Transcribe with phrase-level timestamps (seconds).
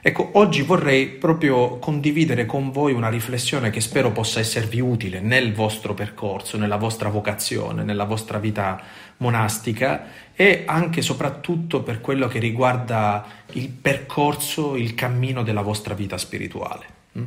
[0.00, 5.52] Ecco, oggi vorrei proprio condividere con voi una riflessione che spero possa esservi utile nel
[5.52, 8.80] vostro percorso, nella vostra vocazione, nella vostra vita
[9.16, 10.04] monastica
[10.34, 16.18] e anche e soprattutto per quello che riguarda il percorso, il cammino della vostra vita
[16.18, 16.84] spirituale.
[17.18, 17.24] Mm?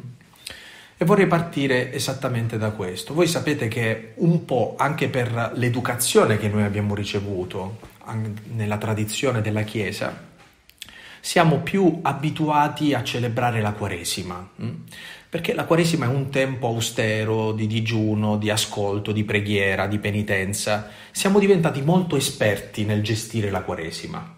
[1.02, 3.14] E vorrei partire esattamente da questo.
[3.14, 7.80] Voi sapete che un po' anche per l'educazione che noi abbiamo ricevuto
[8.54, 10.28] nella tradizione della Chiesa,
[11.22, 14.70] siamo più abituati a celebrare la Quaresima, hm?
[15.30, 20.90] perché la Quaresima è un tempo austero di digiuno, di ascolto, di preghiera, di penitenza.
[21.12, 24.38] Siamo diventati molto esperti nel gestire la Quaresima.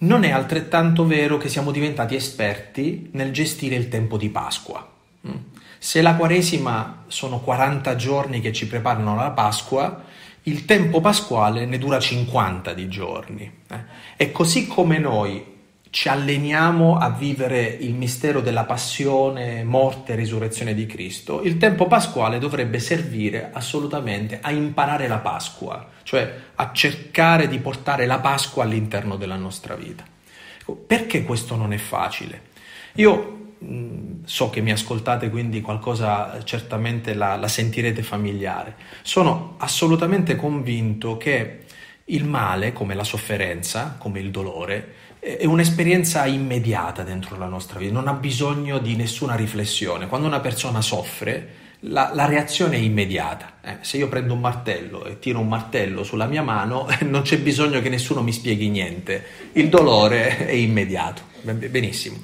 [0.00, 4.86] Non è altrettanto vero che siamo diventati esperti nel gestire il tempo di Pasqua.
[5.22, 5.36] Hm?
[5.78, 10.04] Se la Quaresima sono 40 giorni che ci preparano alla Pasqua,
[10.42, 13.52] il tempo pasquale ne dura 50 di giorni.
[13.70, 13.78] Eh?
[14.16, 15.56] E così come noi
[15.98, 21.88] ci alleniamo a vivere il mistero della passione, morte e risurrezione di Cristo, il tempo
[21.88, 28.62] pasquale dovrebbe servire assolutamente a imparare la Pasqua, cioè a cercare di portare la Pasqua
[28.62, 30.04] all'interno della nostra vita.
[30.60, 32.42] Ecco, perché questo non è facile?
[32.94, 38.76] Io mh, so che mi ascoltate, quindi qualcosa certamente la, la sentirete familiare.
[39.02, 41.64] Sono assolutamente convinto che
[42.04, 47.92] il male, come la sofferenza, come il dolore, è un'esperienza immediata dentro la nostra vita,
[47.92, 50.06] non ha bisogno di nessuna riflessione.
[50.06, 53.54] Quando una persona soffre, la, la reazione è immediata.
[53.62, 57.38] Eh, se io prendo un martello e tiro un martello sulla mia mano, non c'è
[57.38, 61.22] bisogno che nessuno mi spieghi niente, il dolore è immediato.
[61.40, 62.18] Benissimo.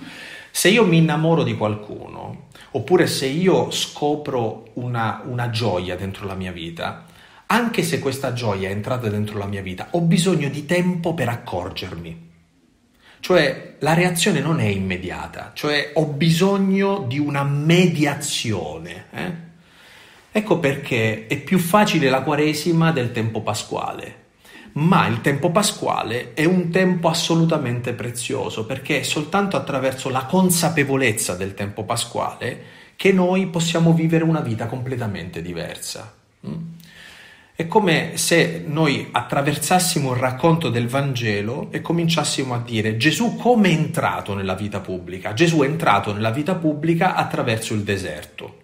[0.50, 6.34] Se io mi innamoro di qualcuno, oppure se io scopro una, una gioia dentro la
[6.34, 7.06] mia vita,
[7.46, 11.28] anche se questa gioia è entrata dentro la mia vita, ho bisogno di tempo per
[11.28, 12.23] accorgermi
[13.24, 19.06] cioè la reazione non è immediata, cioè ho bisogno di una mediazione.
[19.10, 19.32] Eh?
[20.30, 24.24] Ecco perché è più facile la Quaresima del tempo pasquale.
[24.72, 31.34] Ma il tempo pasquale è un tempo assolutamente prezioso perché è soltanto attraverso la consapevolezza
[31.34, 32.62] del tempo pasquale
[32.94, 36.12] che noi possiamo vivere una vita completamente diversa.
[36.46, 36.73] Mm?
[37.56, 43.68] È come se noi attraversassimo il racconto del Vangelo e cominciassimo a dire Gesù come
[43.68, 45.34] è entrato nella vita pubblica?
[45.34, 48.62] Gesù è entrato nella vita pubblica attraverso il deserto.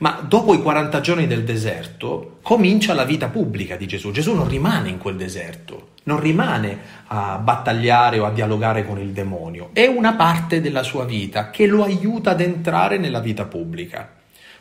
[0.00, 4.10] Ma dopo i 40 giorni del deserto comincia la vita pubblica di Gesù.
[4.10, 9.12] Gesù non rimane in quel deserto, non rimane a battagliare o a dialogare con il
[9.12, 9.70] demonio.
[9.72, 14.15] È una parte della sua vita che lo aiuta ad entrare nella vita pubblica.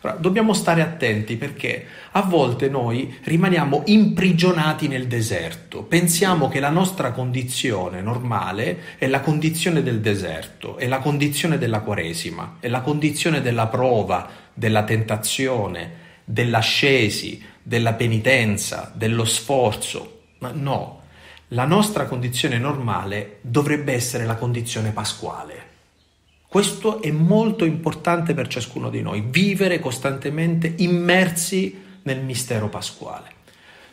[0.05, 6.69] Ora, dobbiamo stare attenti perché a volte noi rimaniamo imprigionati nel deserto, pensiamo che la
[6.69, 12.81] nostra condizione normale è la condizione del deserto, è la condizione della Quaresima, è la
[12.81, 15.93] condizione della prova, della tentazione,
[16.23, 20.21] dell'ascesi, della penitenza, dello sforzo.
[20.37, 21.01] Ma no,
[21.47, 25.64] la nostra condizione normale dovrebbe essere la condizione pasquale.
[26.55, 33.29] Questo è molto importante per ciascuno di noi, vivere costantemente immersi nel mistero pasquale.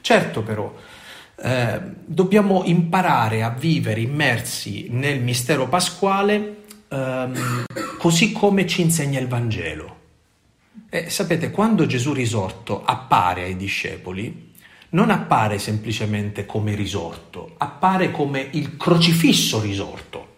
[0.00, 0.72] Certo però,
[1.42, 6.58] eh, dobbiamo imparare a vivere immersi nel mistero pasquale
[6.88, 7.64] ehm,
[7.98, 9.96] così come ci insegna il Vangelo.
[10.88, 14.52] E sapete, quando Gesù risorto appare ai discepoli,
[14.90, 20.30] non appare semplicemente come risorto, appare come il crocifisso risorto.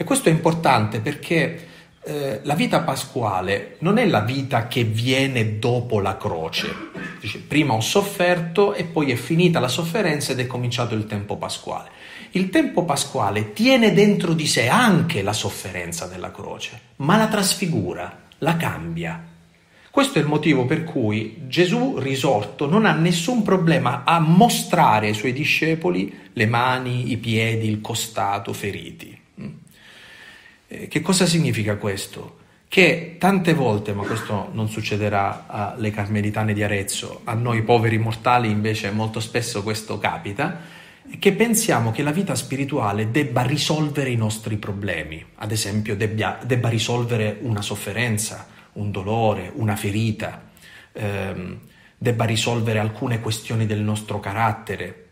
[0.00, 1.66] E questo è importante perché
[2.02, 6.74] eh, la vita pasquale non è la vita che viene dopo la croce.
[7.20, 11.36] Dice, prima ho sofferto e poi è finita la sofferenza ed è cominciato il tempo
[11.36, 11.90] pasquale.
[12.30, 18.22] Il tempo pasquale tiene dentro di sé anche la sofferenza della croce, ma la trasfigura,
[18.38, 19.22] la cambia.
[19.90, 25.14] Questo è il motivo per cui Gesù risorto non ha nessun problema a mostrare ai
[25.14, 29.19] suoi discepoli le mani, i piedi, il costato feriti.
[30.72, 32.38] Eh, che cosa significa questo?
[32.68, 38.48] Che tante volte, ma questo non succederà alle carmelitane di Arezzo, a noi poveri mortali
[38.48, 40.60] invece molto spesso questo capita,
[41.18, 46.68] che pensiamo che la vita spirituale debba risolvere i nostri problemi, ad esempio debbia, debba
[46.68, 50.50] risolvere una sofferenza, un dolore, una ferita,
[50.92, 51.58] ehm,
[51.98, 55.06] debba risolvere alcune questioni del nostro carattere.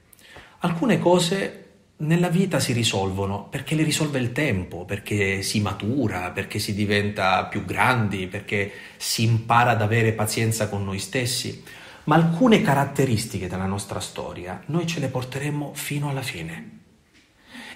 [0.61, 1.68] Alcune cose
[2.01, 7.45] nella vita si risolvono perché le risolve il tempo, perché si matura, perché si diventa
[7.47, 11.65] più grandi, perché si impara ad avere pazienza con noi stessi.
[12.05, 16.77] Ma alcune caratteristiche della nostra storia noi ce le porteremo fino alla fine.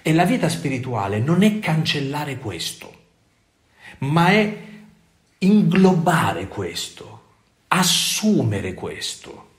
[0.01, 3.01] E la vita spirituale non è cancellare questo.
[3.99, 4.57] ma è
[5.39, 7.21] inglobare questo,
[7.69, 9.49] assumere questo.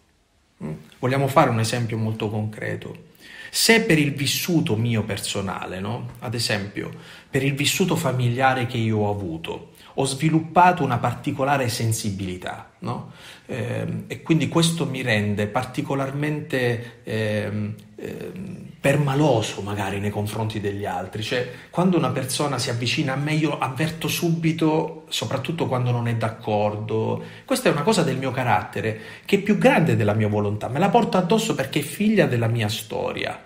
[0.63, 0.73] Mm?
[0.99, 3.13] Vogliamo fare un esempio molto concreto.
[3.57, 6.15] Se per il vissuto mio personale, no?
[6.19, 6.91] ad esempio,
[7.31, 13.13] per il vissuto familiare che io ho avuto, ho sviluppato una particolare sensibilità, no?
[13.47, 18.33] eh, e quindi questo mi rende particolarmente eh, eh,
[18.81, 23.57] permaloso magari nei confronti degli altri, cioè quando una persona si avvicina a me io
[23.57, 29.37] avverto subito, soprattutto quando non è d'accordo, questa è una cosa del mio carattere che
[29.37, 32.69] è più grande della mia volontà, me la porto addosso perché è figlia della mia
[32.69, 33.41] storia.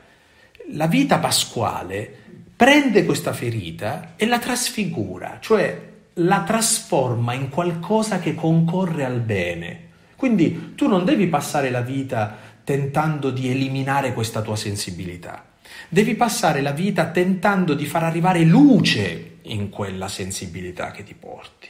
[0.73, 2.13] La vita pasquale
[2.57, 9.87] prende questa ferita e la trasfigura, cioè la trasforma in qualcosa che concorre al bene.
[10.17, 15.45] Quindi tu non devi passare la vita tentando di eliminare questa tua sensibilità.
[15.89, 21.69] Devi passare la vita tentando di far arrivare luce in quella sensibilità che ti porti.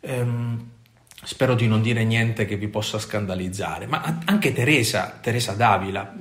[0.00, 0.70] Um,
[1.22, 6.12] spero di non dire niente che vi possa scandalizzare, ma anche Teresa, Teresa Davila,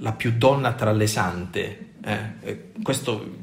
[0.00, 3.36] la più donna tra le sante, eh, eh questo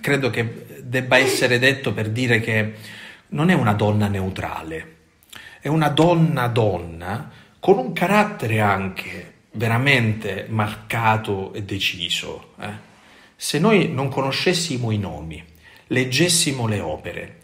[0.00, 2.72] credo che debba essere detto per dire che
[3.28, 4.96] non è una donna neutrale,
[5.60, 12.54] è una donna donna con un carattere anche veramente marcato e deciso.
[12.60, 12.88] Eh?
[13.36, 15.42] Se noi non conoscessimo i nomi,
[15.86, 17.36] leggessimo le opere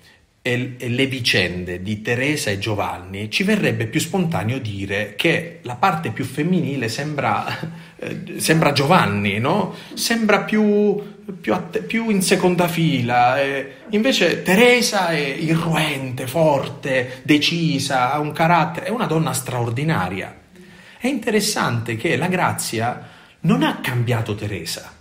[0.43, 5.77] e, e le vicende di Teresa e Giovanni, ci verrebbe più spontaneo dire che la
[5.77, 7.47] parte più femminile sembra,
[7.95, 9.73] eh, sembra Giovanni, no?
[9.95, 13.41] sembra più più, att- più in seconda fila.
[13.41, 20.35] Eh, invece Teresa è irruente, forte, decisa, ha un carattere, è una donna straordinaria.
[20.99, 23.09] È interessante che la grazia
[23.41, 24.93] non ha cambiato Teresa,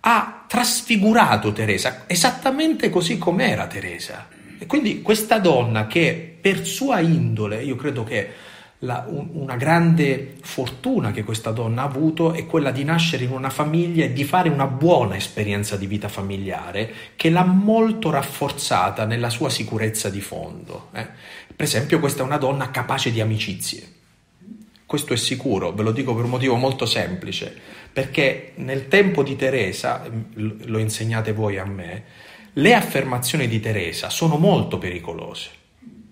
[0.00, 4.28] ha trasfigurato Teresa, esattamente così com'era Teresa.
[4.58, 8.28] E quindi questa donna che per sua indole, io credo che
[8.80, 13.32] la, un, una grande fortuna che questa donna ha avuto è quella di nascere in
[13.32, 19.04] una famiglia e di fare una buona esperienza di vita familiare che l'ha molto rafforzata
[19.04, 20.88] nella sua sicurezza di fondo.
[20.92, 21.06] Eh.
[21.54, 23.98] Per esempio questa è una donna capace di amicizie.
[24.86, 27.54] Questo è sicuro, ve lo dico per un motivo molto semplice,
[27.92, 30.04] perché nel tempo di Teresa,
[30.34, 32.04] lo insegnate voi a me,
[32.54, 35.58] le affermazioni di Teresa sono molto pericolose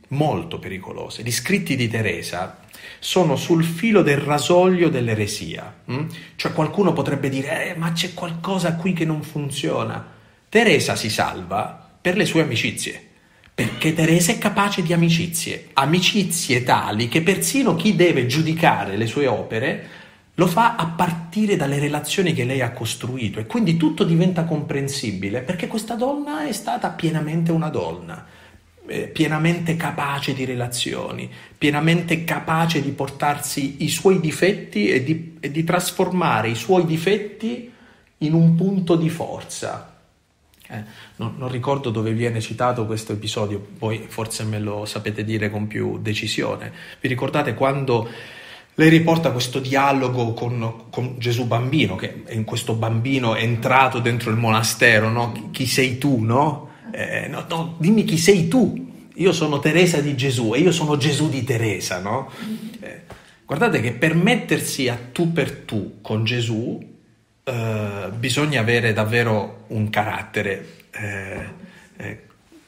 [0.08, 1.22] molto pericolose.
[1.22, 2.60] Gli scritti di Teresa
[2.98, 5.82] sono sul filo del rasoio dell'eresia.
[5.86, 6.06] Hm?
[6.36, 10.16] Cioè qualcuno potrebbe dire, eh, ma c'è qualcosa qui che non funziona.
[10.48, 13.00] Teresa si salva per le sue amicizie,
[13.54, 19.26] perché Teresa è capace di amicizie, amicizie tali che persino chi deve giudicare le sue
[19.26, 19.88] opere
[20.38, 25.42] lo fa a partire dalle relazioni che lei ha costruito e quindi tutto diventa comprensibile
[25.42, 28.24] perché questa donna è stata pienamente una donna
[29.12, 35.64] pienamente capace di relazioni, pienamente capace di portarsi i suoi difetti e di, e di
[35.64, 37.72] trasformare i suoi difetti
[38.18, 39.94] in un punto di forza.
[40.70, 40.82] Eh,
[41.16, 45.66] non, non, ricordo dove viene citato questo episodio, voi forse me lo sapete dire con
[45.66, 46.72] più decisione.
[47.00, 48.08] Vi ricordate quando
[48.74, 54.30] lei riporta questo dialogo con, con Gesù bambino, che è in questo bambino entrato dentro
[54.30, 55.48] il monastero, no?
[55.50, 56.67] Chi sei tu, no?
[56.90, 58.86] Eh, no, no, dimmi chi sei tu.
[59.14, 62.30] Io sono Teresa di Gesù e io sono Gesù di Teresa, no?
[62.80, 63.02] Eh,
[63.44, 66.96] guardate che per mettersi a tu per tu con Gesù
[67.42, 71.46] eh, bisogna avere davvero un carattere eh,
[71.96, 72.22] eh,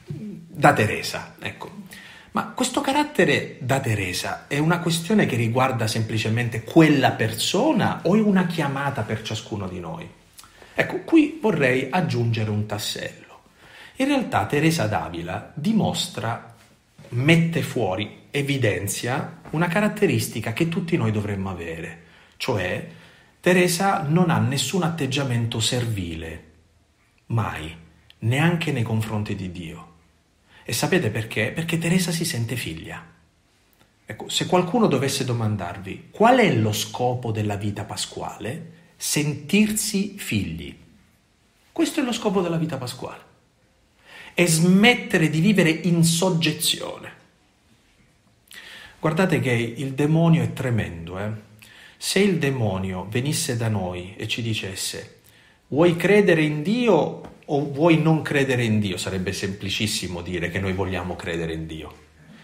[0.05, 1.79] da Teresa, ecco.
[2.31, 8.21] Ma questo carattere da Teresa è una questione che riguarda semplicemente quella persona o è
[8.21, 10.09] una chiamata per ciascuno di noi?
[10.73, 13.20] Ecco, qui vorrei aggiungere un tassello.
[14.01, 16.55] In realtà Teresa d'Avila dimostra,
[17.09, 22.05] mette fuori, evidenzia una caratteristica che tutti noi dovremmo avere,
[22.37, 22.89] cioè
[23.39, 26.43] Teresa non ha nessun atteggiamento servile,
[27.27, 27.77] mai,
[28.21, 29.89] neanche nei confronti di Dio.
[30.63, 31.51] E sapete perché?
[31.51, 33.05] Perché Teresa si sente figlia.
[34.03, 40.75] Ecco, se qualcuno dovesse domandarvi qual è lo scopo della vita pasquale, sentirsi figli.
[41.71, 43.29] Questo è lo scopo della vita pasquale
[44.41, 47.11] e smettere di vivere in soggezione.
[48.99, 51.19] Guardate che il demonio è tremendo.
[51.19, 51.29] Eh?
[51.95, 55.19] Se il demonio venisse da noi e ci dicesse
[55.67, 60.73] vuoi credere in Dio o vuoi non credere in Dio, sarebbe semplicissimo dire che noi
[60.73, 61.93] vogliamo credere in Dio.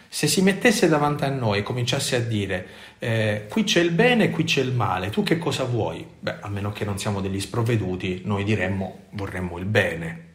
[0.07, 2.67] Se si mettesse davanti a noi e cominciasse a dire
[2.99, 6.05] eh, qui c'è il bene qui c'è il male, tu che cosa vuoi?
[6.19, 10.26] Beh, a meno che non siamo degli sprovveduti, noi diremmo vorremmo il bene.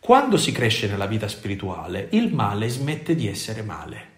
[0.00, 4.08] Quando si cresce nella vita spirituale, il male smette di essere male.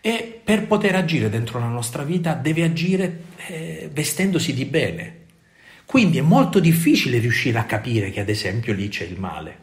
[0.00, 5.18] E per poter agire dentro la nostra vita deve agire eh, vestendosi di bene.
[5.84, 9.58] Quindi è molto difficile riuscire a capire che ad esempio lì c'è il male.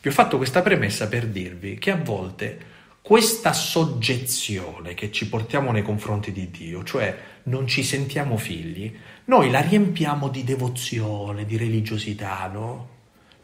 [0.00, 2.58] Vi ho fatto questa premessa per dirvi che a volte
[3.02, 8.94] questa soggezione che ci portiamo nei confronti di Dio, cioè non ci sentiamo figli,
[9.26, 12.89] noi la riempiamo di devozione, di religiosità, no?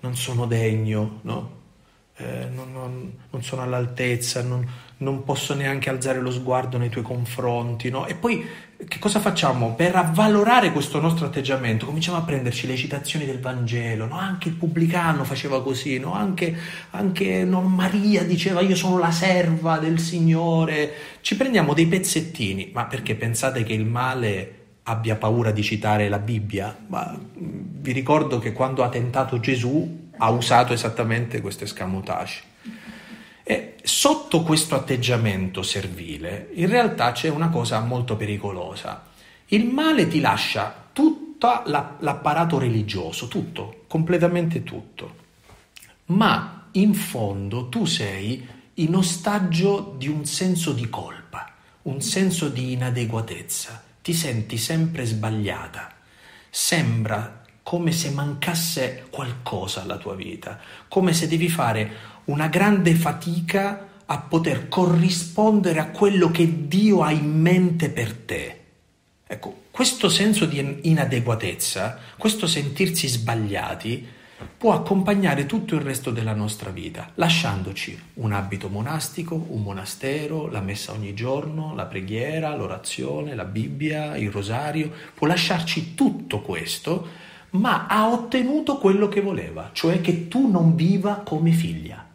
[0.07, 1.55] Non sono degno, no?
[2.19, 4.65] Eh, non, non, non, sono all'altezza, non,
[4.99, 8.07] non, posso neanche alzare lo sguardo nei tuoi confronti, no?
[8.07, 8.47] E poi
[8.87, 9.75] che cosa facciamo?
[9.75, 14.17] Per avvalorare questo nostro atteggiamento cominciamo a prenderci le citazioni del Vangelo, no?
[14.17, 16.15] Anche il pubblicano faceva così, no?
[16.15, 16.57] Anche,
[16.91, 20.93] anche Maria diceva io sono la serva del Signore.
[21.21, 24.56] Ci prendiamo dei pezzettini, ma perché pensate che il male
[24.88, 26.76] abbia paura di citare la Bibbia?
[26.87, 32.43] Ma vi ricordo che quando ha tentato Gesù ha usato esattamente questo escamotage.
[33.43, 39.05] E sotto questo atteggiamento servile, in realtà c'è una cosa molto pericolosa.
[39.47, 45.25] Il male ti lascia tutto l'apparato religioso, tutto, completamente tutto.
[46.07, 51.52] Ma in fondo tu sei in ostaggio di un senso di colpa,
[51.83, 53.85] un senso di inadeguatezza.
[54.07, 55.93] Ti senti sempre sbagliata.
[56.49, 61.91] Sembra come se mancasse qualcosa alla tua vita, come se devi fare
[62.27, 68.61] una grande fatica a poter corrispondere a quello che Dio ha in mente per te.
[69.27, 74.07] Ecco, questo senso di inadeguatezza, questo sentirsi sbagliati,
[74.57, 80.61] può accompagnare tutto il resto della nostra vita, lasciandoci un abito monastico, un monastero, la
[80.61, 87.87] messa ogni giorno, la preghiera, l'orazione, la Bibbia, il rosario, può lasciarci tutto questo ma
[87.87, 92.07] ha ottenuto quello che voleva, cioè che tu non viva come figlia.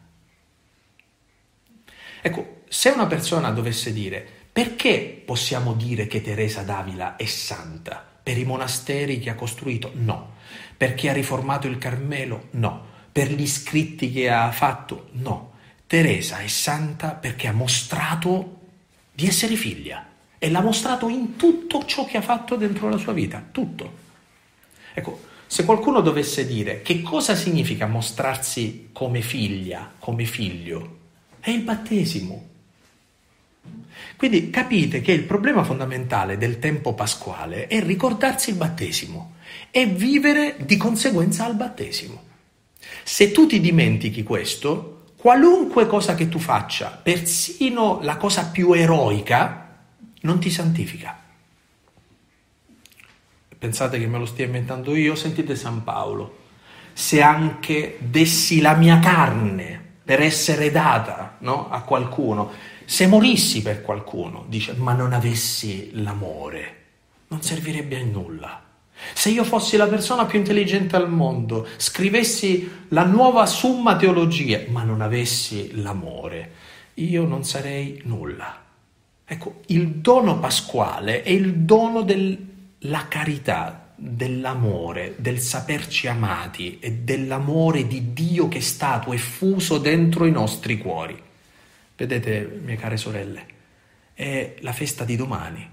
[2.22, 8.06] Ecco, se una persona dovesse dire perché possiamo dire che Teresa d'Avila è santa?
[8.22, 9.92] Per i monasteri che ha costruito?
[9.96, 10.34] No.
[10.82, 12.48] Perché ha riformato il Carmelo?
[12.54, 12.86] No.
[13.12, 15.10] Per gli scritti che ha fatto?
[15.12, 15.52] No.
[15.86, 18.62] Teresa è santa perché ha mostrato
[19.14, 20.04] di essere figlia
[20.40, 23.94] e l'ha mostrato in tutto ciò che ha fatto dentro la sua vita, tutto.
[24.96, 30.98] Ecco, se qualcuno dovesse dire che cosa significa mostrarsi come figlia, come figlio,
[31.42, 32.50] è il battesimo.
[34.16, 39.34] Quindi capite che il problema fondamentale del tempo pasquale è ricordarsi il battesimo
[39.72, 42.30] e vivere di conseguenza al battesimo.
[43.04, 49.78] Se tu ti dimentichi questo, qualunque cosa che tu faccia, persino la cosa più eroica,
[50.22, 51.22] non ti santifica
[53.62, 56.40] pensate che me lo stia inventando io, sentite San Paolo,
[56.94, 62.50] se anche dessi la mia carne per essere data no, a qualcuno,
[62.86, 66.86] se morissi per qualcuno, dice, ma non avessi l'amore,
[67.28, 68.64] non servirebbe a nulla.
[69.14, 74.84] Se io fossi la persona più intelligente al mondo, scrivessi la nuova summa teologia, ma
[74.84, 76.52] non avessi l'amore,
[76.96, 78.64] io non sarei nulla.
[79.26, 82.50] Ecco, il dono pasquale è il dono del
[82.86, 90.26] la carità dell'amore, del saperci amati e dell'amore di Dio che è stato effuso dentro
[90.26, 91.22] i nostri cuori.
[91.96, 93.46] Vedete, mie care sorelle,
[94.14, 95.70] è la festa di domani.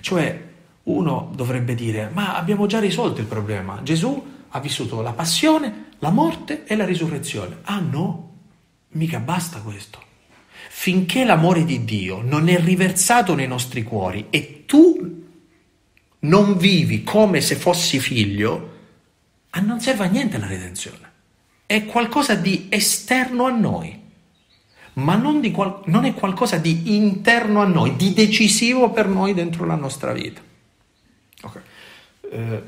[0.00, 0.50] Cioè,
[0.84, 3.80] uno dovrebbe dire, ma abbiamo già risolto il problema.
[3.82, 7.58] Gesù ha vissuto la passione, la morte e la risurrezione.
[7.62, 8.30] Ah no,
[8.90, 10.00] mica basta questo.
[10.68, 15.20] Finché l'amore di Dio non è riversato nei nostri cuori e tu
[16.20, 18.70] non vivi come se fossi figlio,
[19.50, 21.10] a non serve a niente la redenzione.
[21.66, 23.98] È qualcosa di esterno a noi,
[24.94, 29.64] ma non, qual- non è qualcosa di interno a noi, di decisivo per noi dentro
[29.64, 30.40] la nostra vita.
[31.42, 31.62] Okay.
[32.30, 32.62] Eh,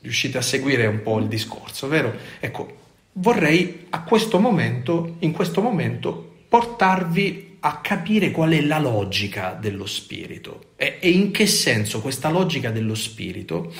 [0.00, 2.14] riuscite a seguire un po' il discorso, vero?
[2.38, 2.80] Ecco,
[3.14, 9.86] vorrei a questo momento, in questo momento, portarvi a capire qual è la logica dello
[9.86, 13.72] spirito e, e in che senso questa logica dello spirito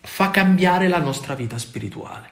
[0.00, 2.30] fa cambiare la nostra vita spirituale.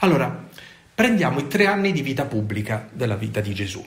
[0.00, 0.48] Allora,
[0.94, 3.84] prendiamo i tre anni di vita pubblica della vita di Gesù.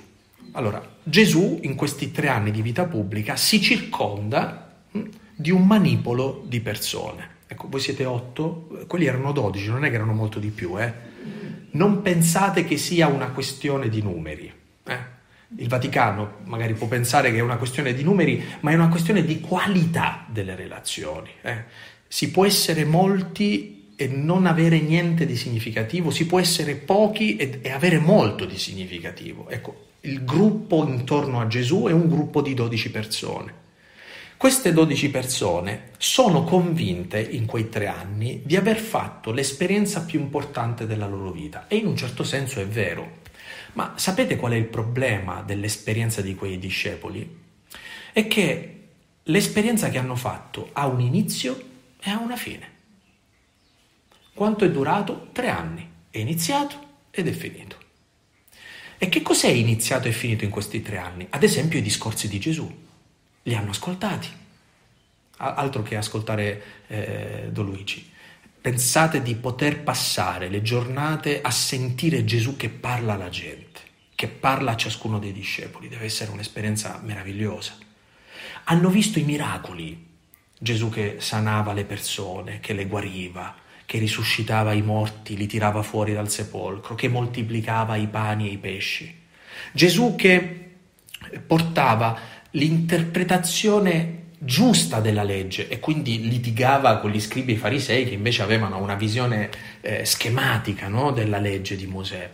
[0.53, 6.43] Allora, Gesù in questi tre anni di vita pubblica si circonda hm, di un manipolo
[6.47, 7.33] di persone.
[7.47, 10.93] Ecco, voi siete otto, quelli erano dodici, non è che erano molto di più, eh?
[11.71, 14.51] non pensate che sia una questione di numeri.
[14.85, 15.13] Eh?
[15.57, 19.23] Il Vaticano magari può pensare che è una questione di numeri, ma è una questione
[19.23, 21.29] di qualità delle relazioni.
[21.41, 21.63] Eh?
[22.07, 27.59] Si può essere molti e non avere niente di significativo, si può essere pochi e,
[27.61, 29.47] e avere molto di significativo.
[29.49, 33.63] Ecco, il gruppo intorno a Gesù è un gruppo di 12 persone.
[34.45, 40.85] Queste 12 persone sono convinte in quei tre anni di aver fatto l'esperienza più importante
[40.85, 43.21] della loro vita e in un certo senso è vero.
[43.73, 47.27] Ma sapete qual è il problema dell'esperienza di quei discepoli?
[48.13, 48.89] È che
[49.23, 51.59] l'esperienza che hanno fatto ha un inizio
[51.99, 52.69] e ha una fine.
[54.31, 55.29] Quanto è durato?
[55.31, 55.89] Tre anni.
[56.11, 56.75] È iniziato
[57.09, 57.77] ed è finito.
[58.99, 61.25] E che cos'è iniziato e finito in questi tre anni?
[61.31, 62.83] Ad esempio i discorsi di Gesù
[63.47, 64.27] li hanno ascoltati,
[65.37, 68.11] altro che ascoltare eh, Don Luigi.
[68.59, 73.81] Pensate di poter passare le giornate a sentire Gesù che parla alla gente,
[74.15, 77.77] che parla a ciascuno dei discepoli, deve essere un'esperienza meravigliosa.
[78.63, 80.13] Hanno visto i miracoli,
[80.57, 86.13] Gesù che sanava le persone, che le guariva, che risuscitava i morti, li tirava fuori
[86.13, 89.23] dal sepolcro, che moltiplicava i pani e i pesci.
[89.71, 90.61] Gesù che
[91.45, 92.19] portava
[92.55, 98.95] l'interpretazione giusta della legge e quindi litigava con gli scribi farisei che invece avevano una
[98.95, 99.49] visione
[99.81, 102.29] eh, schematica no, della legge di Mosè.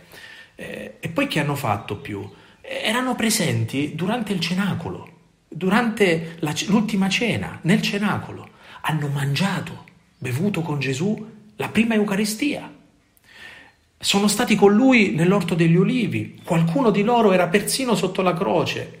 [0.54, 2.28] Eh, e poi che hanno fatto più?
[2.60, 5.08] Erano presenti durante il cenacolo,
[5.48, 8.48] durante la, l'ultima cena, nel cenacolo.
[8.82, 9.84] Hanno mangiato,
[10.18, 12.70] bevuto con Gesù la prima Eucaristia.
[13.98, 19.00] Sono stati con lui nell'orto degli ulivi, qualcuno di loro era persino sotto la croce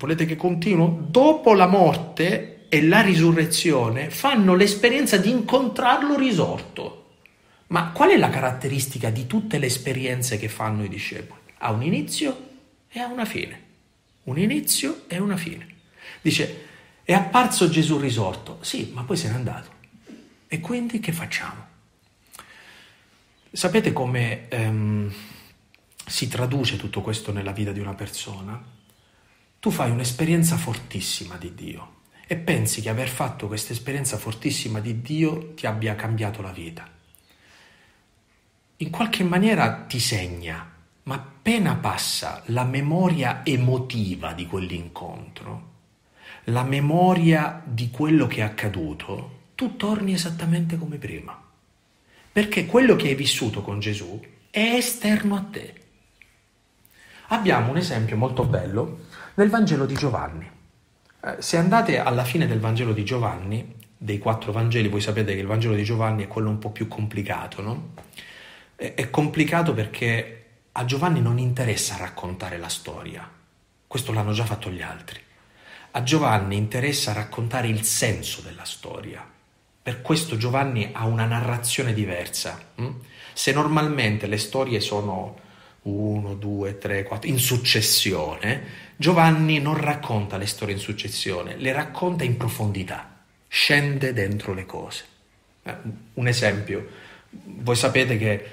[0.00, 1.06] volete che continuo?
[1.08, 6.96] Dopo la morte e la risurrezione fanno l'esperienza di incontrarlo risorto.
[7.66, 11.40] Ma qual è la caratteristica di tutte le esperienze che fanno i discepoli?
[11.58, 12.48] Ha un inizio
[12.88, 13.68] e ha una fine.
[14.24, 15.68] Un inizio e una fine.
[16.22, 16.64] Dice,
[17.02, 18.58] è apparso Gesù risorto.
[18.62, 19.70] Sì, ma poi se n'è andato.
[20.48, 21.66] E quindi che facciamo?
[23.52, 25.12] Sapete come ehm,
[26.06, 28.78] si traduce tutto questo nella vita di una persona?
[29.60, 35.02] Tu fai un'esperienza fortissima di Dio e pensi che aver fatto questa esperienza fortissima di
[35.02, 36.88] Dio ti abbia cambiato la vita.
[38.78, 40.66] In qualche maniera ti segna,
[41.02, 45.68] ma appena passa la memoria emotiva di quell'incontro,
[46.44, 51.38] la memoria di quello che è accaduto, tu torni esattamente come prima.
[52.32, 54.18] Perché quello che hai vissuto con Gesù
[54.48, 55.74] è esterno a te.
[57.32, 59.08] Abbiamo un esempio molto bello
[59.40, 60.50] nel Vangelo di Giovanni.
[61.22, 65.40] Eh, se andate alla fine del Vangelo di Giovanni, dei quattro Vangeli, voi sapete che
[65.40, 67.92] il Vangelo di Giovanni è quello un po' più complicato, no?
[68.76, 73.26] È, è complicato perché a Giovanni non interessa raccontare la storia,
[73.86, 75.18] questo l'hanno già fatto gli altri.
[75.92, 79.26] A Giovanni interessa raccontare il senso della storia.
[79.82, 82.60] Per questo Giovanni ha una narrazione diversa.
[82.74, 82.90] Hm?
[83.32, 85.48] Se normalmente le storie sono
[85.82, 92.24] 1, 2, 3, 4, in successione, Giovanni non racconta le storie in successione, le racconta
[92.24, 95.04] in profondità, scende dentro le cose.
[95.62, 95.74] Eh,
[96.14, 96.86] un esempio,
[97.30, 98.48] voi sapete che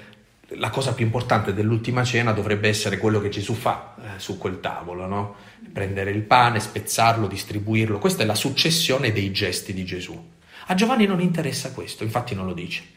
[0.52, 4.60] la cosa più importante dell'ultima cena dovrebbe essere quello che Gesù fa eh, su quel
[4.60, 5.34] tavolo, no?
[5.70, 10.30] prendere il pane, spezzarlo, distribuirlo, questa è la successione dei gesti di Gesù.
[10.70, 12.96] A Giovanni non interessa questo, infatti non lo dice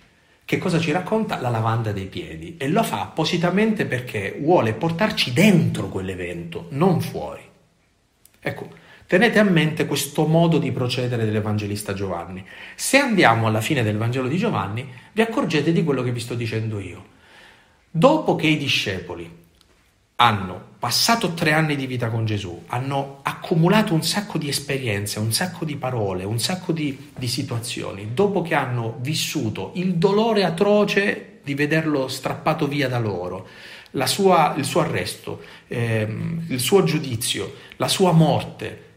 [0.51, 1.39] che cosa ci racconta?
[1.39, 7.41] La lavanda dei piedi e lo fa appositamente perché vuole portarci dentro quell'evento, non fuori.
[8.37, 8.67] Ecco,
[9.07, 12.45] tenete a mente questo modo di procedere dell'Evangelista Giovanni.
[12.75, 16.35] Se andiamo alla fine del Vangelo di Giovanni, vi accorgete di quello che vi sto
[16.35, 17.05] dicendo io.
[17.89, 19.40] Dopo che i discepoli
[20.21, 25.33] hanno passato tre anni di vita con Gesù, hanno accumulato un sacco di esperienze, un
[25.33, 31.39] sacco di parole, un sacco di, di situazioni, dopo che hanno vissuto il dolore atroce
[31.43, 33.47] di vederlo strappato via da loro,
[34.05, 38.89] sua, il suo arresto, ehm, il suo giudizio, la sua morte,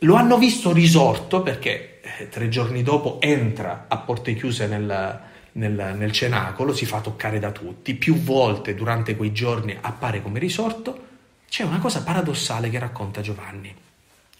[0.00, 5.20] lo hanno visto risorto perché eh, tre giorni dopo entra a porte chiuse nel,
[5.52, 10.38] nel, nel cenacolo, si fa toccare da tutti, più volte durante quei giorni appare come
[10.38, 11.10] risorto,
[11.48, 13.74] c'è una cosa paradossale che racconta Giovanni.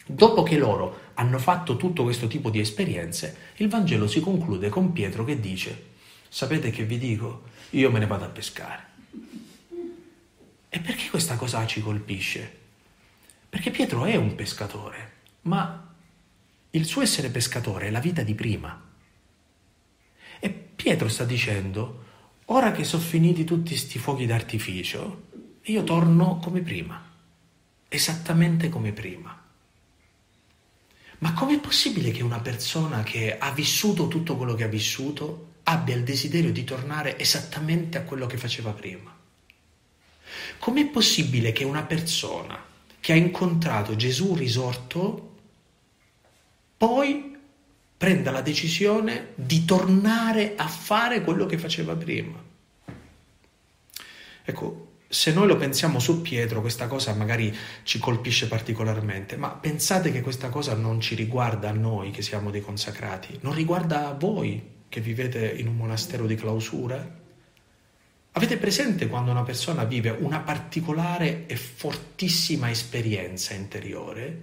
[0.04, 4.92] Dopo che loro hanno fatto tutto questo tipo di esperienze, il Vangelo si conclude con
[4.92, 5.90] Pietro che dice,
[6.28, 7.42] sapete che vi dico?
[7.70, 8.90] Io me ne vado a pescare.
[10.68, 12.60] E perché questa cosa ci colpisce?
[13.48, 15.94] Perché Pietro è un pescatore, ma
[16.70, 18.90] il suo essere pescatore è la vita di prima.
[20.82, 22.02] Pietro sta dicendo,
[22.46, 25.28] ora che sono finiti tutti questi fuochi d'artificio,
[25.62, 27.00] io torno come prima,
[27.86, 29.40] esattamente come prima.
[31.18, 35.94] Ma com'è possibile che una persona che ha vissuto tutto quello che ha vissuto abbia
[35.94, 39.16] il desiderio di tornare esattamente a quello che faceva prima.
[40.58, 42.60] Com'è possibile che una persona
[42.98, 45.36] che ha incontrato Gesù risorto
[46.76, 47.31] poi
[48.02, 52.36] prenda la decisione di tornare a fare quello che faceva prima?
[54.42, 60.10] Ecco, se noi lo pensiamo su Pietro, questa cosa magari ci colpisce particolarmente, ma pensate
[60.10, 64.14] che questa cosa non ci riguarda a noi che siamo dei consacrati, non riguarda a
[64.14, 67.20] voi che vivete in un monastero di clausura?
[68.32, 74.42] Avete presente quando una persona vive una particolare e fortissima esperienza interiore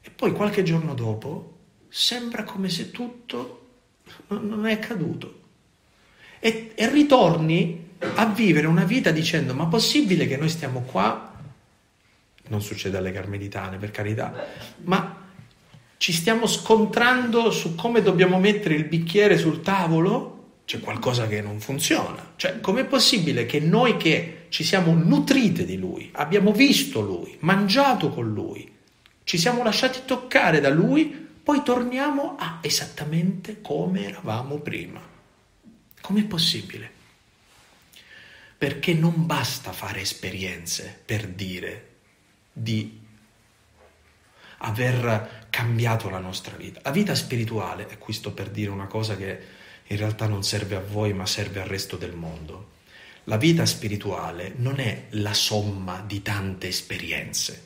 [0.00, 1.54] e poi qualche giorno dopo
[1.88, 3.62] sembra come se tutto
[4.28, 5.44] non è accaduto
[6.38, 11.34] e, e ritorni a vivere una vita dicendo ma possibile che noi stiamo qua,
[12.48, 14.46] non succede alle carmelitane per carità,
[14.84, 15.24] ma
[15.96, 20.34] ci stiamo scontrando su come dobbiamo mettere il bicchiere sul tavolo?
[20.66, 22.32] C'è qualcosa che non funziona.
[22.36, 28.10] Cioè, com'è possibile che noi che ci siamo nutrite di lui, abbiamo visto lui, mangiato
[28.10, 28.70] con lui,
[29.24, 35.00] ci siamo lasciati toccare da lui, poi torniamo a esattamente come eravamo prima?
[36.00, 36.96] Com'è possibile?
[38.58, 41.94] perché non basta fare esperienze per dire
[42.52, 43.04] di
[44.58, 46.80] aver cambiato la nostra vita.
[46.82, 49.38] La vita spirituale, e qui sto per dire una cosa che
[49.86, 52.74] in realtà non serve a voi ma serve al resto del mondo.
[53.24, 57.64] La vita spirituale non è la somma di tante esperienze.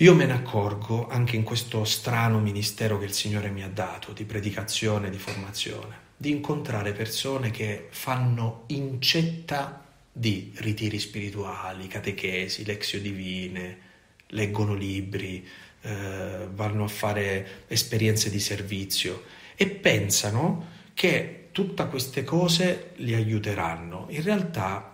[0.00, 4.12] Io me ne accorgo anche in questo strano ministero che il Signore mi ha dato
[4.12, 13.00] di predicazione, di formazione di incontrare persone che fanno incetta di ritiri spirituali, catechesi, lezio
[13.00, 13.78] divine,
[14.26, 15.46] leggono libri,
[15.80, 24.04] eh, vanno a fare esperienze di servizio e pensano che tutte queste cose li aiuteranno.
[24.10, 24.89] In realtà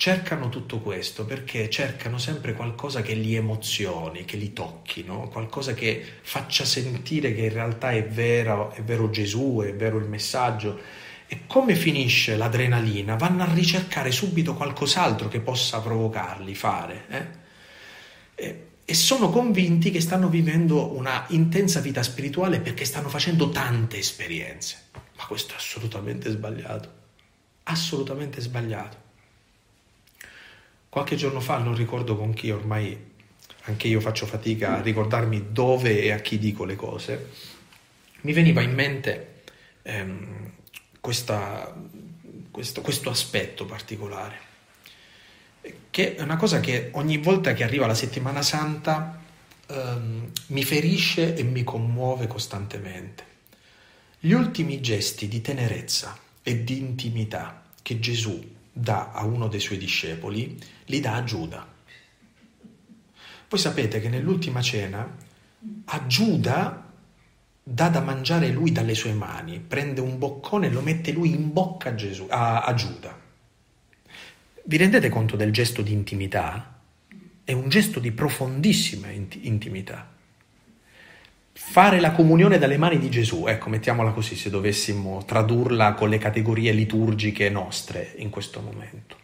[0.00, 5.28] cercano tutto questo perché cercano sempre qualcosa che li emozioni, che li tocchi, no?
[5.28, 10.06] qualcosa che faccia sentire che in realtà è vero, è vero Gesù, è vero il
[10.06, 10.80] messaggio.
[11.26, 13.16] E come finisce l'adrenalina?
[13.16, 17.04] Vanno a ricercare subito qualcos'altro che possa provocarli, fare.
[17.10, 17.26] Eh?
[18.36, 23.98] E, e sono convinti che stanno vivendo una intensa vita spirituale perché stanno facendo tante
[23.98, 24.78] esperienze.
[25.18, 26.90] Ma questo è assolutamente sbagliato.
[27.64, 29.08] Assolutamente sbagliato.
[30.90, 32.98] Qualche giorno fa, non ricordo con chi, ormai
[33.62, 37.30] anche io faccio fatica a ricordarmi dove e a chi dico le cose,
[38.22, 39.42] mi veniva in mente
[39.82, 40.52] ehm,
[41.00, 41.72] questa,
[42.50, 44.38] questo, questo aspetto particolare,
[45.90, 49.22] che è una cosa che ogni volta che arriva la settimana santa
[49.68, 53.24] ehm, mi ferisce e mi commuove costantemente.
[54.18, 59.78] Gli ultimi gesti di tenerezza e di intimità che Gesù dà a uno dei suoi
[59.78, 61.66] discepoli, li dà a Giuda.
[63.48, 65.16] Voi sapete che nell'ultima cena
[65.84, 66.88] a Giuda
[67.62, 71.52] dà da mangiare lui dalle sue mani, prende un boccone e lo mette lui in
[71.52, 73.18] bocca a, Gesù, a, a Giuda.
[74.64, 76.80] Vi rendete conto del gesto di intimità?
[77.44, 80.18] È un gesto di profondissima intimità
[81.62, 86.18] fare la comunione dalle mani di Gesù, ecco, mettiamola così, se dovessimo tradurla con le
[86.18, 89.16] categorie liturgiche nostre in questo momento.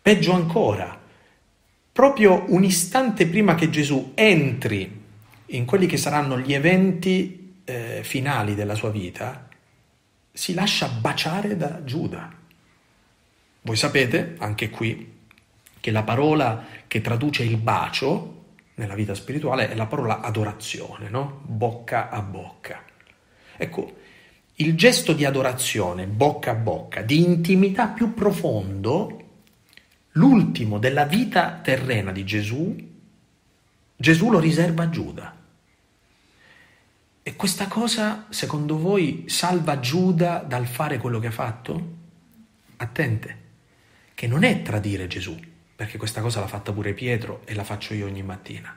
[0.00, 0.96] Peggio ancora,
[1.90, 5.02] proprio un istante prima che Gesù entri
[5.46, 9.48] in quelli che saranno gli eventi eh, finali della sua vita,
[10.30, 12.32] si lascia baciare da Giuda.
[13.62, 15.16] Voi sapete, anche qui,
[15.80, 18.37] che la parola che traduce il bacio
[18.78, 21.42] nella vita spirituale è la parola adorazione, no?
[21.44, 22.82] Bocca a bocca.
[23.56, 23.96] Ecco,
[24.54, 29.26] il gesto di adorazione, bocca a bocca, di intimità più profondo,
[30.12, 32.76] l'ultimo della vita terrena di Gesù,
[33.96, 35.36] Gesù lo riserva a Giuda.
[37.22, 41.96] E questa cosa, secondo voi, salva Giuda dal fare quello che ha fatto?
[42.76, 43.38] Attente,
[44.14, 45.36] che non è tradire Gesù,
[45.78, 48.76] perché questa cosa l'ha fatta pure Pietro e la faccio io ogni mattina.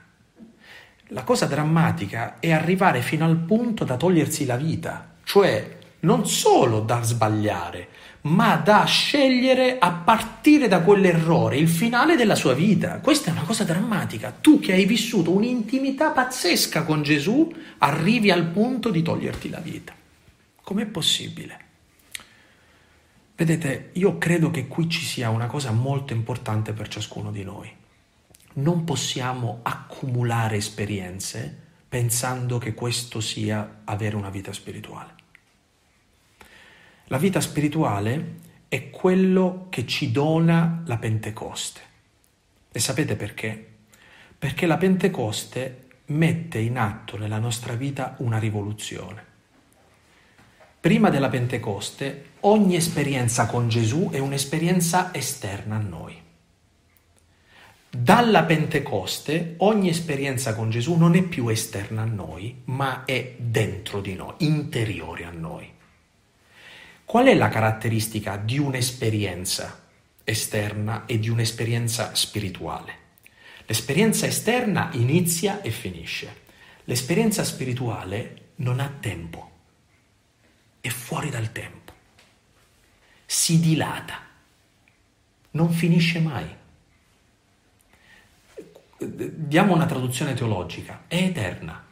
[1.08, 6.80] La cosa drammatica è arrivare fino al punto da togliersi la vita, cioè non solo
[6.82, 7.88] da sbagliare,
[8.22, 13.00] ma da scegliere a partire da quell'errore il finale della sua vita.
[13.00, 14.32] Questa è una cosa drammatica.
[14.40, 19.92] Tu che hai vissuto un'intimità pazzesca con Gesù, arrivi al punto di toglierti la vita.
[20.62, 21.71] Com'è possibile?
[23.42, 27.76] Vedete, io credo che qui ci sia una cosa molto importante per ciascuno di noi.
[28.54, 31.58] Non possiamo accumulare esperienze
[31.90, 35.16] pensando che questo sia avere una vita spirituale.
[37.06, 38.36] La vita spirituale
[38.68, 41.82] è quello che ci dona la Pentecoste.
[42.72, 43.70] E sapete perché?
[44.38, 49.30] Perché la Pentecoste mette in atto nella nostra vita una rivoluzione.
[50.82, 56.20] Prima della Pentecoste ogni esperienza con Gesù è un'esperienza esterna a noi.
[57.88, 64.02] Dalla Pentecoste ogni esperienza con Gesù non è più esterna a noi, ma è dentro
[64.02, 65.72] di noi, interiore a noi.
[67.06, 69.84] Qual è la caratteristica di un'esperienza
[70.24, 72.94] esterna e di un'esperienza spirituale?
[73.68, 76.38] L'esperienza esterna inizia e finisce.
[76.86, 79.51] L'esperienza spirituale non ha tempo,
[80.82, 81.94] è fuori dal tempo,
[83.26, 84.20] si dilata,
[85.52, 86.60] non finisce mai
[89.06, 91.86] diamo una traduzione teologica, è eterna.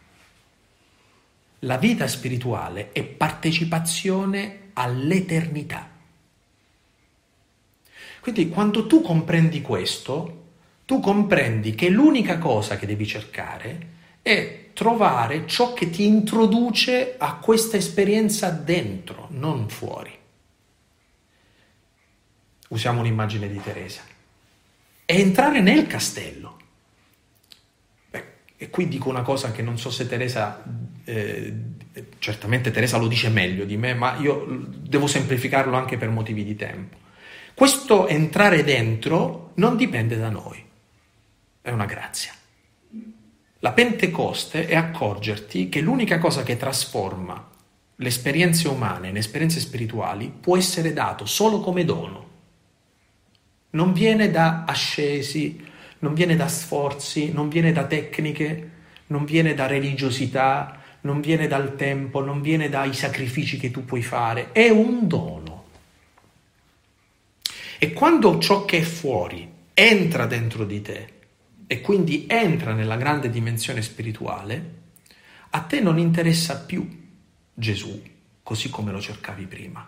[1.59, 5.89] La vita spirituale è partecipazione all'eternità.
[8.21, 10.47] Quindi quando tu comprendi questo,
[10.85, 13.87] tu comprendi che l'unica cosa che devi cercare
[14.21, 20.17] è trovare ciò che ti introduce a questa esperienza dentro, non fuori.
[22.69, 24.03] Usiamo un'immagine di Teresa.
[25.03, 26.57] È entrare nel castello.
[28.55, 30.63] E qui dico una cosa che non so se Teresa,
[31.03, 31.53] eh,
[32.19, 36.55] certamente Teresa lo dice meglio di me, ma io devo semplificarlo anche per motivi di
[36.55, 36.95] tempo.
[37.53, 40.63] Questo entrare dentro non dipende da noi,
[41.61, 42.38] è una grazia.
[43.61, 47.45] La Pentecoste è accorgerti che l'unica cosa che trasforma
[47.93, 52.27] le esperienze umane in esperienze spirituali può essere dato solo come dono.
[53.71, 55.61] Non viene da ascesi,
[55.99, 58.69] non viene da sforzi, non viene da tecniche,
[59.07, 64.01] non viene da religiosità, non viene dal tempo, non viene dai sacrifici che tu puoi
[64.01, 65.65] fare, è un dono.
[67.77, 71.17] E quando ciò che è fuori entra dentro di te
[71.71, 74.77] e quindi entra nella grande dimensione spirituale,
[75.51, 77.07] a te non interessa più
[77.53, 78.01] Gesù
[78.41, 79.87] così come lo cercavi prima.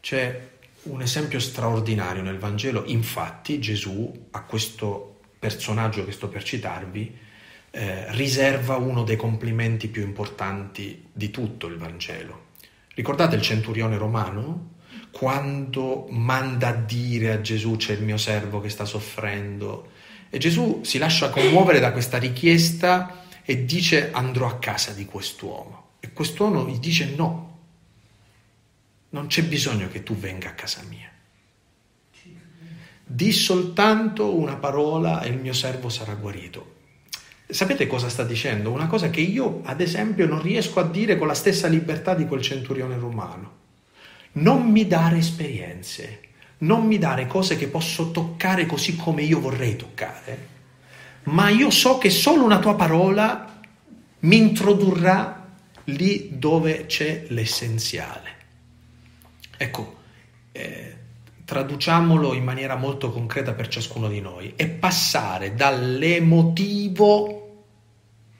[0.00, 0.48] C'è
[0.82, 7.16] un esempio straordinario nel Vangelo, infatti Gesù a questo personaggio che sto per citarvi
[7.70, 12.48] eh, riserva uno dei complimenti più importanti di tutto il Vangelo.
[12.94, 14.72] Ricordate il centurione romano?
[15.10, 19.92] Quando manda a dire a Gesù c'è il mio servo che sta soffrendo
[20.34, 25.90] e Gesù si lascia commuovere da questa richiesta e dice andrò a casa di quest'uomo
[26.00, 27.58] e quest'uomo gli dice no,
[29.10, 31.08] non c'è bisogno che tu venga a casa mia.
[33.04, 36.74] Di soltanto una parola e il mio servo sarà guarito.
[37.46, 38.72] Sapete cosa sta dicendo?
[38.72, 42.26] Una cosa che io, ad esempio, non riesco a dire con la stessa libertà di
[42.26, 43.52] quel centurione romano.
[44.32, 46.23] Non mi dare esperienze,
[46.64, 50.48] non mi dare cose che posso toccare così come io vorrei toccare,
[51.24, 53.60] ma io so che solo una tua parola
[54.20, 55.52] mi introdurrà
[55.84, 58.32] lì dove c'è l'essenziale.
[59.56, 59.96] Ecco,
[60.52, 60.96] eh,
[61.44, 67.40] traduciamolo in maniera molto concreta per ciascuno di noi, è passare dall'emotivo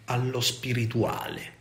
[0.07, 1.53] allo spirituale.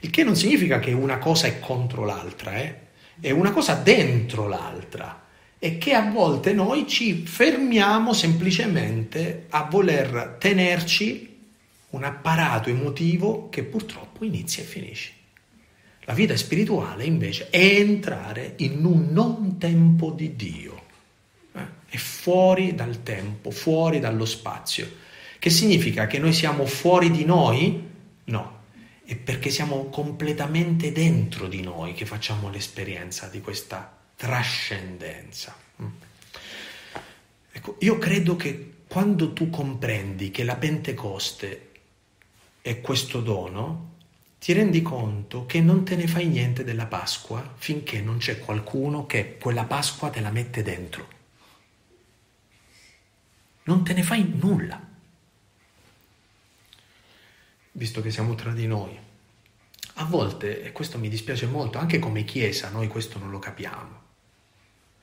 [0.00, 2.88] Il che non significa che una cosa è contro l'altra, eh?
[3.20, 5.19] è una cosa dentro l'altra
[5.62, 11.36] e che a volte noi ci fermiamo semplicemente a voler tenerci
[11.90, 15.12] un apparato emotivo che purtroppo inizia e finisce.
[16.04, 20.82] La vita spirituale invece è entrare in un non tempo di Dio,
[21.52, 21.66] eh?
[21.90, 24.90] è fuori dal tempo, fuori dallo spazio.
[25.38, 27.86] Che significa che noi siamo fuori di noi?
[28.24, 28.60] No,
[29.04, 35.56] è perché siamo completamente dentro di noi che facciamo l'esperienza di questa trascendenza.
[35.80, 35.86] Mm.
[37.52, 41.70] Ecco, io credo che quando tu comprendi che la Pentecoste
[42.60, 43.94] è questo dono,
[44.38, 49.06] ti rendi conto che non te ne fai niente della Pasqua finché non c'è qualcuno
[49.06, 51.08] che quella Pasqua te la mette dentro.
[53.62, 54.86] Non te ne fai nulla.
[57.72, 58.98] Visto che siamo tra di noi.
[59.94, 64.08] A volte, e questo mi dispiace molto, anche come Chiesa noi questo non lo capiamo.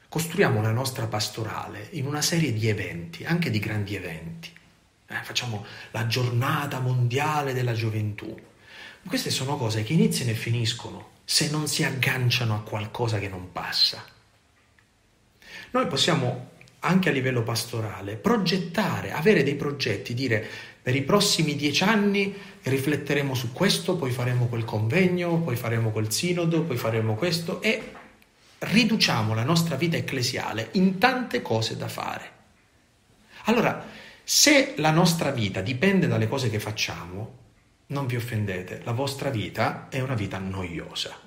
[0.10, 4.52] Costruiamo la nostra pastorale in una serie di eventi, anche di grandi eventi.
[5.10, 8.36] Eh, facciamo la giornata mondiale della gioventù
[9.08, 13.52] queste sono cose che iniziano e finiscono se non si agganciano a qualcosa che non
[13.54, 14.04] passa.
[15.72, 20.46] Noi possiamo anche a livello pastorale progettare, avere dei progetti, dire
[20.88, 26.12] Per i prossimi dieci anni rifletteremo su questo, poi faremo quel convegno, poi faremo quel
[26.12, 27.92] sinodo, poi faremo questo e
[28.60, 32.32] riduciamo la nostra vita ecclesiale in tante cose da fare.
[33.46, 33.86] Allora,
[34.24, 37.36] se la nostra vita dipende dalle cose che facciamo,
[37.88, 41.18] non vi offendete, la vostra vita è una vita noiosa.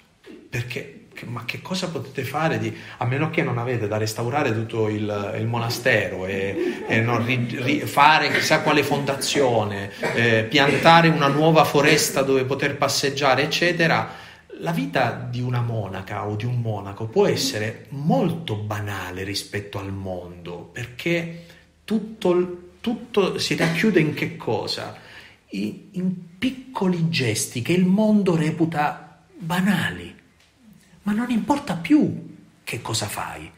[0.51, 4.89] Perché ma che cosa potete fare di, a meno che non avete da restaurare tutto
[4.89, 11.65] il, il monastero e, e ri, ri, fare chissà quale fondazione, eh, piantare una nuova
[11.65, 14.29] foresta dove poter passeggiare, eccetera,
[14.61, 19.93] la vita di una monaca o di un monaco può essere molto banale rispetto al
[19.93, 21.45] mondo, perché
[21.85, 24.97] tutto, tutto si racchiude in che cosa?
[25.51, 30.19] In, in piccoli gesti che il mondo reputa banali
[31.03, 33.51] ma non importa più che cosa fai.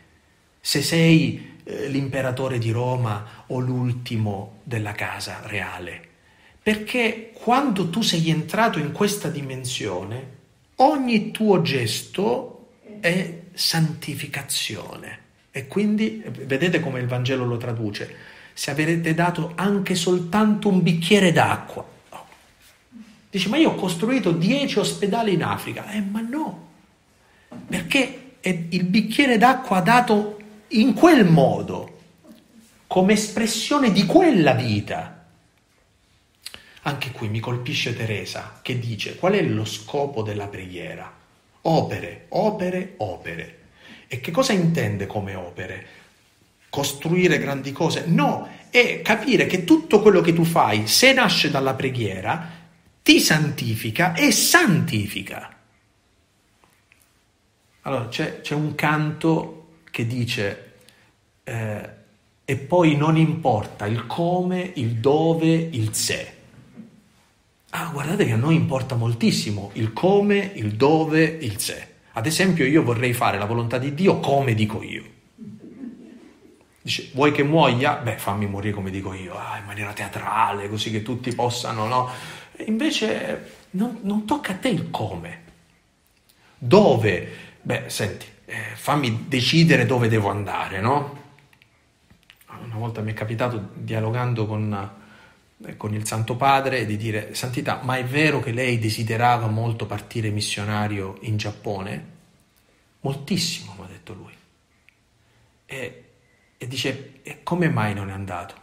[0.60, 6.08] Se sei eh, l'imperatore di Roma o l'ultimo della casa reale.
[6.62, 10.40] Perché quando tu sei entrato in questa dimensione,
[10.76, 12.68] ogni tuo gesto
[13.00, 15.18] è santificazione.
[15.50, 18.14] E quindi vedete come il Vangelo lo traduce.
[18.54, 21.84] Se avrete dato anche soltanto un bicchiere d'acqua.
[22.10, 22.24] No.
[23.30, 25.90] Dice, ma io ho costruito dieci ospedali in Africa.
[25.90, 26.68] Eh, ma no,
[27.66, 31.98] perché il bicchiere d'acqua dato in quel modo,
[32.86, 35.21] come espressione di quella vita.
[36.84, 41.20] Anche qui mi colpisce Teresa che dice qual è lo scopo della preghiera?
[41.62, 43.58] Opere, opere, opere.
[44.08, 45.86] E che cosa intende come opere?
[46.68, 48.04] Costruire grandi cose?
[48.06, 52.50] No, è capire che tutto quello che tu fai, se nasce dalla preghiera,
[53.02, 55.56] ti santifica e santifica.
[57.82, 60.72] Allora c'è, c'è un canto che dice
[61.44, 61.90] eh,
[62.44, 66.40] e poi non importa il come, il dove, il se.
[67.74, 71.88] Ah, guardate che a noi importa moltissimo il come, il dove, il se.
[72.12, 75.04] Ad esempio io vorrei fare la volontà di Dio come dico io.
[76.82, 77.94] Dice, vuoi che muoia?
[77.94, 82.10] Beh, fammi morire come dico io, ah, in maniera teatrale, così che tutti possano, no?
[82.54, 85.40] E invece non, non tocca a te il come.
[86.58, 87.28] Dove?
[87.62, 91.20] Beh, senti, eh, fammi decidere dove devo andare, no?
[92.64, 95.00] Una volta mi è capitato, dialogando con,
[95.76, 100.30] con il Santo Padre, di dire, Santità, ma è vero che lei desiderava molto partire
[100.30, 102.06] missionario in Giappone?
[103.00, 104.32] Moltissimo, mi ha detto lui.
[105.66, 106.04] E,
[106.56, 108.54] e dice, e come mai non è andato?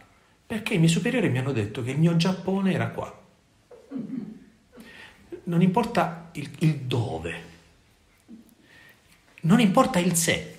[0.46, 3.18] Perché i miei superiori mi hanno detto che il mio Giappone era qua.
[5.44, 7.48] Non importa il, il dove,
[9.42, 10.56] non importa il se.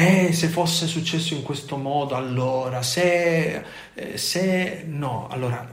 [0.00, 5.70] Eh, se fosse successo in questo modo, allora, se, eh, se, no, allora,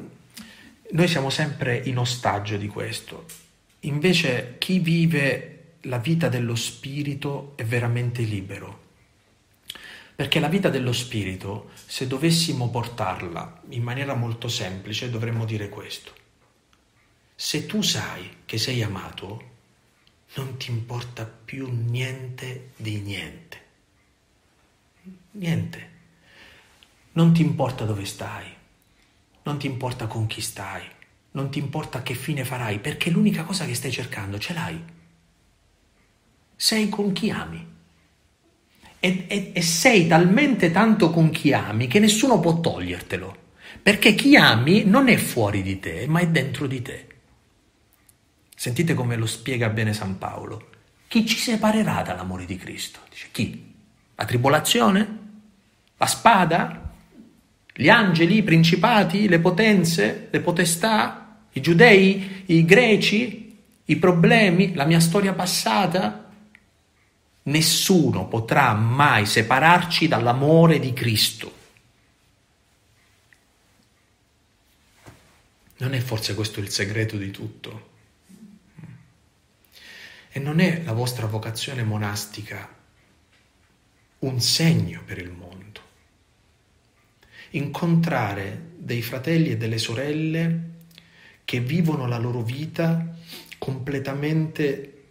[0.92, 3.24] noi siamo sempre in ostaggio di questo.
[3.82, 8.82] Invece chi vive la vita dello spirito è veramente libero.
[10.14, 16.12] Perché la vita dello spirito, se dovessimo portarla in maniera molto semplice, dovremmo dire questo.
[17.34, 19.52] Se tu sai che sei amato,
[20.36, 23.67] non ti importa più niente di niente.
[25.38, 25.96] Niente.
[27.14, 28.46] Non ti importa dove stai,
[29.44, 30.84] non ti importa con chi stai,
[31.32, 34.84] non ti importa che fine farai, perché l'unica cosa che stai cercando ce l'hai.
[36.56, 37.76] Sei con chi ami.
[39.00, 43.46] E, e, e sei talmente tanto con chi ami che nessuno può togliertelo.
[43.82, 47.08] Perché chi ami non è fuori di te, ma è dentro di te.
[48.56, 50.70] Sentite come lo spiega bene San Paolo.
[51.08, 53.02] Chi ci separerà dall'amore di Cristo?
[53.10, 53.76] Dice chi?
[54.16, 55.26] La tribolazione?
[55.98, 56.94] La spada?
[57.74, 64.86] Gli angeli, i principati, le potenze, le potestà, i giudei, i greci, i problemi, la
[64.86, 66.32] mia storia passata?
[67.44, 71.56] Nessuno potrà mai separarci dall'amore di Cristo.
[75.78, 77.90] Non è forse questo il segreto di tutto?
[80.30, 82.76] E non è la vostra vocazione monastica
[84.20, 85.57] un segno per il mondo.
[87.52, 90.70] Incontrare dei fratelli e delle sorelle
[91.46, 93.16] che vivono la loro vita
[93.58, 95.04] completamente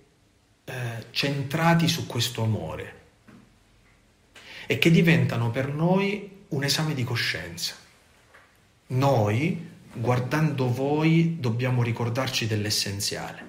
[0.64, 0.72] eh,
[1.10, 2.94] centrati su questo amore
[4.66, 7.74] e che diventano per noi un esame di coscienza.
[8.88, 13.44] Noi, guardando voi, dobbiamo ricordarci dell'essenziale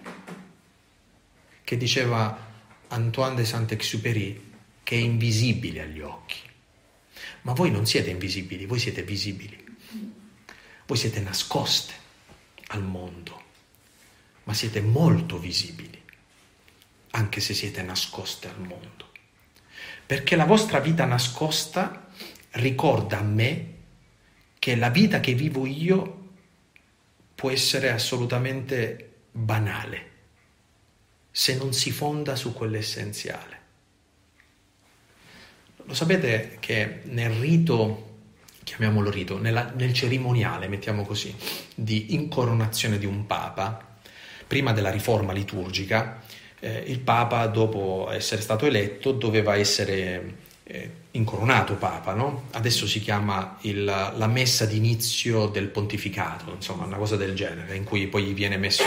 [1.68, 2.46] che diceva
[2.88, 4.52] Antoine de Saint-Exupéry,
[4.84, 6.47] che è invisibile agli occhi.
[7.48, 9.66] Ma voi non siete invisibili, voi siete visibili.
[10.86, 11.94] Voi siete nascoste
[12.68, 13.42] al mondo,
[14.44, 16.02] ma siete molto visibili,
[17.12, 19.12] anche se siete nascoste al mondo.
[20.06, 22.10] Perché la vostra vita nascosta
[22.52, 23.76] ricorda a me
[24.60, 26.32] che la vita che vivo io
[27.34, 30.12] può essere assolutamente banale
[31.32, 33.57] se non si fonda su quell'essenziale.
[35.88, 38.18] Lo sapete che nel rito,
[38.66, 41.34] chiamiamolo rito, nella, nel cerimoniale, mettiamo così,
[41.74, 43.98] di incoronazione di un papa,
[44.46, 46.22] prima della riforma liturgica,
[46.60, 52.50] eh, il papa, dopo essere stato eletto, doveva essere eh, incoronato papa, no?
[52.52, 57.86] adesso si chiama il, la messa d'inizio del pontificato, insomma una cosa del genere, in
[57.86, 58.84] cui poi gli viene messo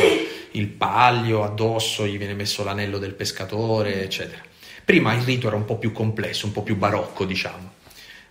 [0.51, 4.48] il palio addosso, gli viene messo l'anello del pescatore, eccetera.
[4.91, 7.70] Prima il rito era un po' più complesso, un po' più barocco, diciamo,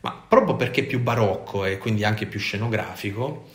[0.01, 3.47] ma proprio perché più barocco e quindi anche più scenografico,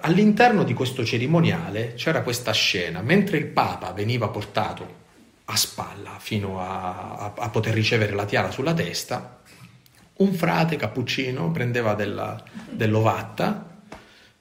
[0.00, 4.94] all'interno di questo cerimoniale c'era questa scena, mentre il papa veniva portato
[5.44, 9.40] a spalla fino a, a, a poter ricevere la tiara sulla testa,
[10.16, 13.82] un frate cappuccino prendeva della, dell'ovatta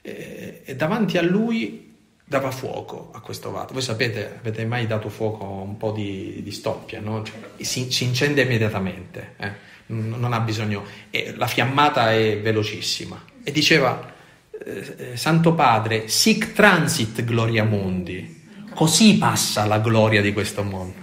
[0.01, 1.86] e, e, davanti a lui
[2.29, 3.71] dava fuoco a questo ovatta.
[3.71, 7.23] Voi sapete, avete mai dato fuoco a un po' di, di stoppia, no?
[7.23, 9.51] cioè, si, si, incendia immediatamente, eh?
[9.87, 13.23] non ha bisogno, e la fiammata è velocissima.
[13.43, 14.13] E diceva,
[14.51, 18.35] eh, eh Santo Padre, sic transit gloria mundi,
[18.77, 20.99] Così passa la gloria di questo mondo.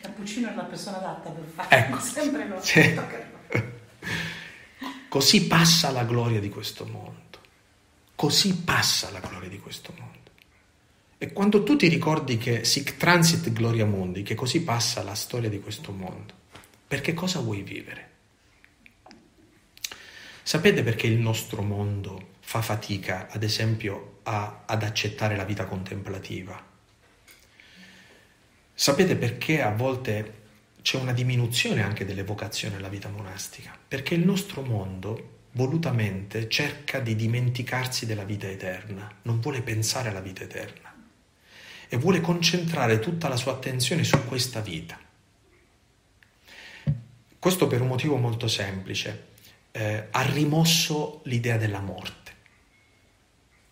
[0.00, 1.98] Cappuccino è la persona adatta per fare ecco.
[1.98, 3.00] sempre lo sì.
[5.08, 7.38] Così passa la gloria di questo mondo.
[8.14, 10.11] Così passa la gloria di questo mondo.
[11.22, 15.48] E quando tu ti ricordi che sic transit gloria mundi, che così passa la storia
[15.48, 16.34] di questo mondo,
[16.88, 18.10] perché cosa vuoi vivere?
[20.42, 26.60] Sapete perché il nostro mondo fa fatica, ad esempio, a, ad accettare la vita contemplativa?
[28.74, 30.40] Sapete perché a volte
[30.82, 33.78] c'è una diminuzione anche delle vocazioni alla vita monastica?
[33.86, 40.20] Perché il nostro mondo volutamente cerca di dimenticarsi della vita eterna, non vuole pensare alla
[40.20, 40.91] vita eterna
[41.92, 44.98] e vuole concentrare tutta la sua attenzione su questa vita.
[47.38, 49.28] Questo per un motivo molto semplice.
[49.72, 52.32] Eh, ha rimosso l'idea della morte,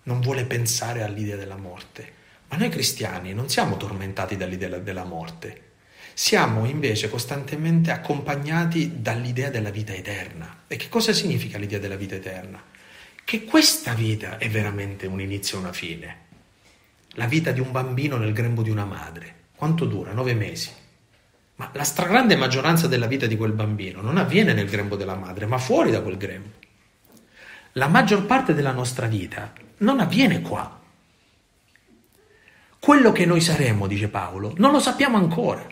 [0.05, 2.18] non vuole pensare all'idea della morte
[2.51, 5.68] ma noi cristiani non siamo tormentati dall'idea della morte,
[6.14, 10.64] siamo invece costantemente accompagnati dall'idea della vita eterna.
[10.66, 12.61] E che cosa significa l'idea della vita eterna?
[13.25, 16.16] Che questa vita è veramente un inizio e una fine.
[17.15, 19.35] La vita di un bambino nel grembo di una madre.
[19.55, 20.13] Quanto dura?
[20.13, 20.71] Nove mesi.
[21.57, 25.47] Ma la stragrande maggioranza della vita di quel bambino non avviene nel grembo della madre,
[25.47, 26.57] ma fuori da quel grembo.
[27.73, 30.81] La maggior parte della nostra vita non avviene qua,
[32.81, 35.67] quello che noi saremo, dice Paolo, non lo sappiamo ancora.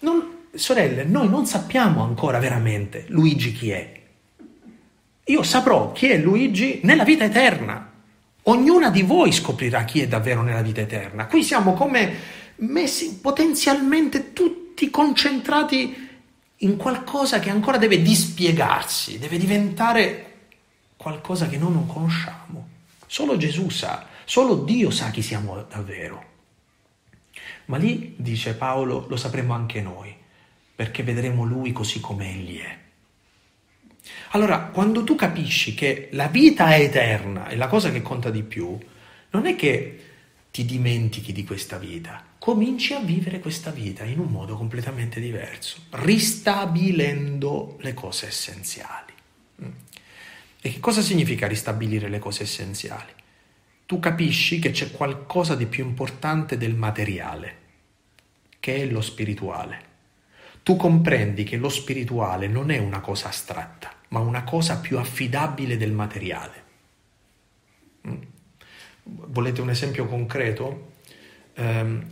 [0.00, 4.00] Non, sorelle, noi non sappiamo ancora veramente Luigi chi è.
[5.24, 7.87] Io saprò chi è Luigi nella vita eterna.
[8.48, 11.26] Ognuna di voi scoprirà chi è davvero nella vita eterna.
[11.26, 12.14] Qui siamo come
[12.56, 16.08] messi potenzialmente tutti concentrati
[16.56, 20.24] in qualcosa che ancora deve dispiegarsi, deve diventare
[20.96, 22.68] qualcosa che noi non conosciamo.
[23.06, 26.22] Solo Gesù sa Solo Dio sa chi siamo davvero.
[27.64, 30.14] Ma lì, dice Paolo, lo sapremo anche noi,
[30.74, 32.78] perché vedremo Lui così come Egli è.
[34.30, 38.42] Allora, quando tu capisci che la vita è eterna è la cosa che conta di
[38.42, 38.78] più,
[39.30, 40.00] non è che
[40.50, 45.82] ti dimentichi di questa vita, cominci a vivere questa vita in un modo completamente diverso,
[45.90, 49.12] ristabilendo le cose essenziali.
[50.60, 53.12] E che cosa significa ristabilire le cose essenziali?
[53.88, 57.56] tu capisci che c'è qualcosa di più importante del materiale,
[58.60, 59.80] che è lo spirituale.
[60.62, 65.76] Tu comprendi che lo spirituale non è una cosa astratta, ma una cosa più affidabile
[65.76, 66.64] del materiale.
[68.06, 68.22] Mm?
[69.02, 70.92] Volete un esempio concreto?
[71.56, 72.06] Um,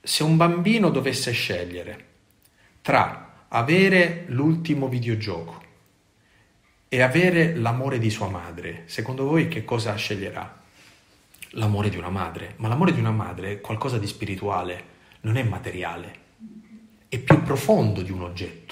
[0.00, 2.12] se un bambino dovesse scegliere
[2.82, 5.62] tra avere l'ultimo videogioco
[6.88, 10.62] e avere l'amore di sua madre, secondo voi che cosa sceglierà?
[11.54, 14.92] l'amore di una madre, ma l'amore di una madre è qualcosa di spirituale,
[15.22, 16.22] non è materiale,
[17.08, 18.63] è più profondo di un oggetto.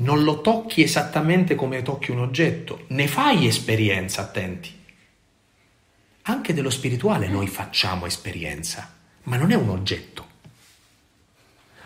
[0.00, 4.76] Non lo tocchi esattamente come tocchi un oggetto, ne fai esperienza, attenti.
[6.22, 8.94] Anche dello spirituale noi facciamo esperienza,
[9.24, 10.26] ma non è un oggetto.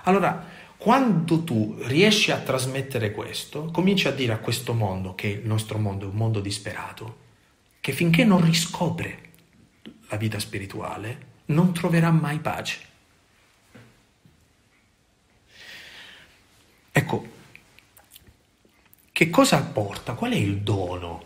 [0.04, 0.50] Allora,
[0.82, 5.78] Quando tu riesci a trasmettere questo, cominci a dire a questo mondo, che il nostro
[5.78, 7.18] mondo è un mondo disperato,
[7.78, 9.30] che finché non riscopre
[10.08, 12.80] la vita spirituale, non troverà mai pace.
[16.90, 17.26] Ecco,
[19.12, 20.14] che cosa porta?
[20.14, 21.24] Qual è il dono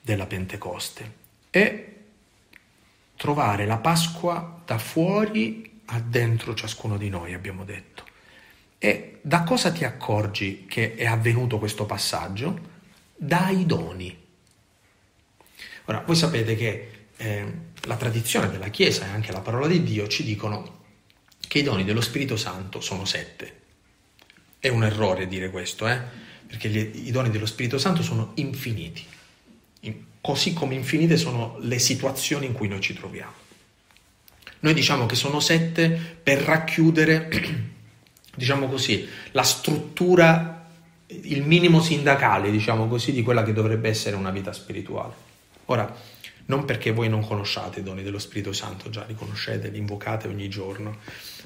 [0.00, 1.22] della Pentecoste?
[1.48, 1.92] È
[3.16, 8.04] trovare la Pasqua da fuori a dentro ciascuno di noi, abbiamo detto.
[8.78, 12.72] E da cosa ti accorgi che è avvenuto questo passaggio?
[13.16, 14.22] Dai doni.
[15.86, 17.52] Ora, voi sapete che eh,
[17.84, 20.82] la tradizione della Chiesa e anche la parola di Dio ci dicono
[21.48, 23.62] che i doni dello Spirito Santo sono sette.
[24.58, 26.02] È un errore dire questo, eh?
[26.54, 29.04] Perché gli, i doni dello Spirito Santo sono infiniti,
[29.80, 33.32] in, così come infinite sono le situazioni in cui noi ci troviamo.
[34.60, 35.88] Noi diciamo che sono sette
[36.22, 37.28] per racchiudere,
[38.36, 40.68] diciamo così, la struttura,
[41.08, 45.12] il minimo sindacale, diciamo così, di quella che dovrebbe essere una vita spirituale.
[45.66, 45.92] Ora,
[46.46, 50.28] non perché voi non conosciate i doni dello Spirito Santo, già li conoscete, li invocate
[50.28, 50.98] ogni giorno,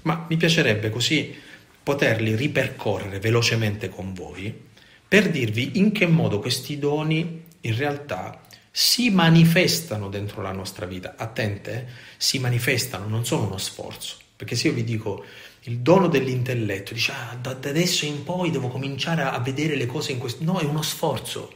[0.03, 1.35] ma mi piacerebbe così
[1.83, 4.67] poterli ripercorrere velocemente con voi
[5.09, 11.15] per dirvi in che modo questi doni in realtà si manifestano dentro la nostra vita.
[11.17, 11.87] Attente, eh?
[12.17, 14.17] si manifestano, non sono uno sforzo.
[14.37, 15.25] Perché se io vi dico
[15.63, 20.13] il dono dell'intelletto, dice ah, da adesso in poi devo cominciare a vedere le cose
[20.13, 20.45] in questo...
[20.45, 21.53] No, è uno sforzo.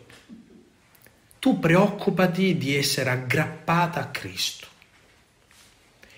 [1.39, 4.71] Tu preoccupati di essere aggrappata a Cristo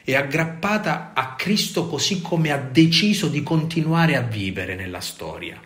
[0.04, 5.58] è aggrappata a Cristo così come ha deciso di continuare a vivere nella storia.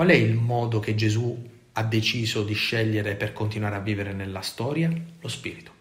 [0.00, 4.40] Qual è il modo che Gesù ha deciso di scegliere per continuare a vivere nella
[4.40, 4.90] storia?
[5.20, 5.72] Lo Spirito.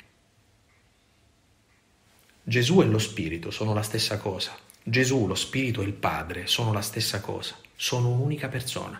[2.44, 4.58] Gesù e lo Spirito sono la stessa cosa.
[4.84, 9.00] Gesù, lo Spirito e il Padre sono la stessa cosa, sono un'unica persona.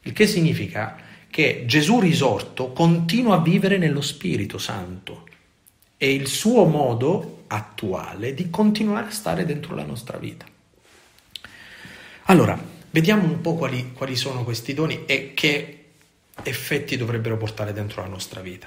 [0.00, 0.96] Il che significa
[1.30, 5.28] che Gesù risorto continua a vivere nello Spirito Santo
[5.96, 10.44] è il suo modo attuale di continuare a stare dentro la nostra vita.
[12.24, 15.84] Allora, vediamo un po' quali, quali sono questi doni e che
[16.42, 18.66] effetti dovrebbero portare dentro la nostra vita.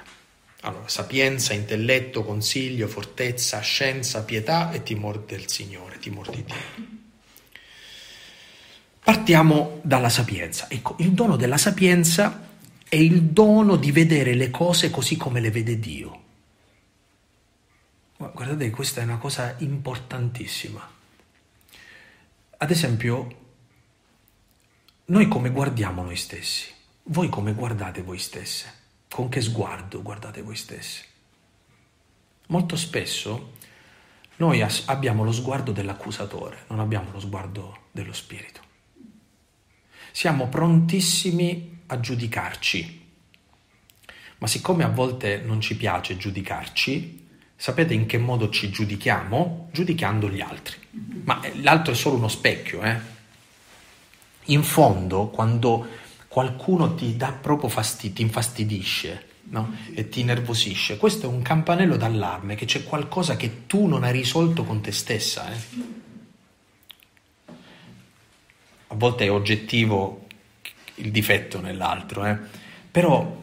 [0.60, 6.86] Allora, sapienza, intelletto, consiglio, fortezza, scienza, pietà e timore del Signore, timore di Dio.
[9.02, 10.68] Partiamo dalla sapienza.
[10.70, 12.46] Ecco, il dono della sapienza
[12.88, 16.22] è il dono di vedere le cose così come le vede Dio.
[18.16, 20.88] Guardate, questa è una cosa importantissima.
[22.58, 23.39] Ad esempio,
[25.10, 26.72] noi come guardiamo noi stessi?
[27.04, 28.72] Voi come guardate voi stesse?
[29.08, 31.02] Con che sguardo guardate voi stessi?
[32.46, 33.52] Molto spesso
[34.36, 38.60] noi abbiamo lo sguardo dell'accusatore, non abbiamo lo sguardo dello spirito.
[40.12, 43.06] Siamo prontissimi a giudicarci,
[44.38, 47.18] ma siccome a volte non ci piace giudicarci,
[47.60, 49.68] Sapete in che modo ci giudichiamo?
[49.70, 50.76] Giudicando gli altri.
[51.24, 52.98] Ma l'altro è solo uno specchio, eh?
[54.44, 55.86] In fondo, quando
[56.28, 59.74] qualcuno ti dà proprio fastidio, ti infastidisce no?
[59.94, 64.12] e ti nervosisce, questo è un campanello d'allarme che c'è qualcosa che tu non hai
[64.12, 65.52] risolto con te stessa.
[65.52, 65.58] Eh?
[68.88, 70.26] A volte è oggettivo
[70.96, 72.38] il difetto nell'altro, eh?
[72.90, 73.38] però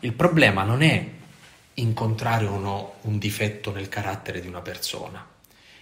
[0.00, 1.08] il problema non è
[1.74, 5.26] incontrare o no un difetto nel carattere di una persona,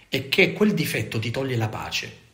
[0.07, 2.27] è che quel difetto ti toglie la pace.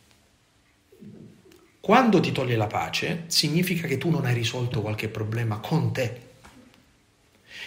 [1.86, 6.22] Quando ti toglie la pace significa che tu non hai risolto qualche problema con te.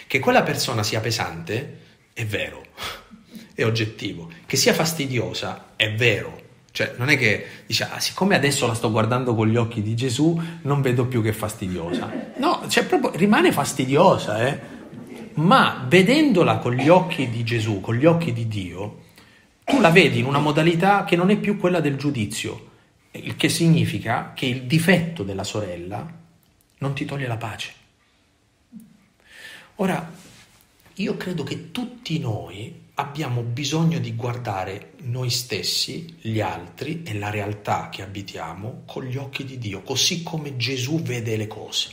[0.07, 1.77] Che quella persona sia pesante
[2.11, 2.65] è vero,
[3.55, 4.29] è oggettivo.
[4.45, 6.37] Che sia fastidiosa è vero.
[6.69, 9.95] Cioè, non è che dice, ah, siccome adesso la sto guardando con gli occhi di
[9.95, 12.11] Gesù, non vedo più che è fastidiosa.
[12.39, 14.59] No, cioè proprio rimane fastidiosa, eh
[15.35, 18.97] ma vedendola con gli occhi di Gesù, con gli occhi di Dio,
[19.63, 22.68] tu la vedi in una modalità che non è più quella del giudizio,
[23.11, 26.17] il che significa che il difetto della sorella
[26.77, 27.73] non ti toglie la pace.
[29.75, 30.11] Ora,
[30.95, 37.29] io credo che tutti noi abbiamo bisogno di guardare noi stessi, gli altri e la
[37.29, 41.91] realtà che abitiamo con gli occhi di Dio, così come Gesù vede le cose.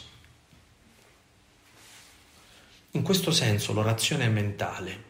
[2.93, 5.05] In questo senso l'orazione mentale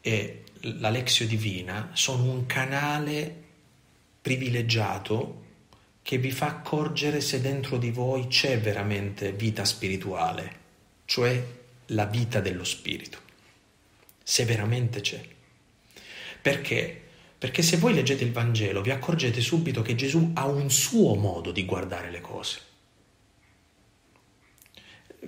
[0.00, 3.42] e la lexio divina sono un canale
[4.20, 5.41] privilegiato
[6.02, 10.60] che vi fa accorgere se dentro di voi c'è veramente vita spirituale,
[11.04, 11.44] cioè
[11.86, 13.18] la vita dello spirito,
[14.22, 15.22] se veramente c'è.
[16.42, 17.02] Perché
[17.42, 21.50] Perché se voi leggete il Vangelo vi accorgete subito che Gesù ha un suo modo
[21.50, 22.60] di guardare le cose.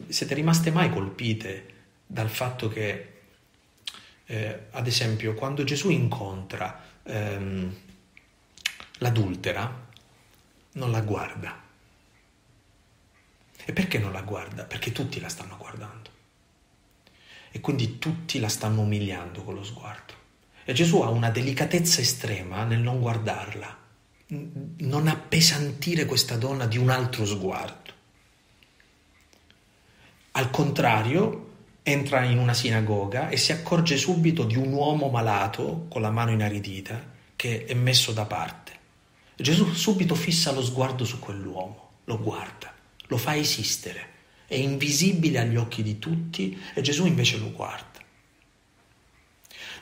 [0.07, 1.73] Siete rimaste mai colpite
[2.07, 3.15] dal fatto che,
[4.27, 7.75] eh, ad esempio, quando Gesù incontra ehm,
[8.99, 9.84] l'adultera,
[10.75, 11.63] non la guarda.
[13.67, 14.65] E perché non la guarda?
[14.65, 16.11] Perché tutti la stanno guardando.
[17.51, 20.13] E quindi tutti la stanno umiliando con lo sguardo.
[20.65, 23.79] E Gesù ha una delicatezza estrema nel non guardarla,
[24.29, 27.93] non appesantire questa donna di un altro sguardo.
[30.33, 31.53] Al contrario,
[31.83, 36.33] entra in una sinagoga e si accorge subito di un uomo malato con la mano
[36.33, 38.64] inaridita che è messo da parte.
[39.37, 42.73] Gesù subito fissa lo sguardo su quell'uomo, lo guarda,
[43.07, 44.13] lo fa esistere,
[44.47, 47.95] è invisibile agli occhi di tutti e Gesù invece lo guarda.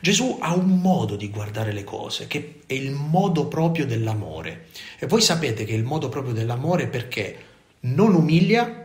[0.00, 4.66] Gesù ha un modo di guardare le cose che è il modo proprio dell'amore.
[4.98, 7.44] E voi sapete che è il modo proprio dell'amore perché
[7.80, 8.84] non umilia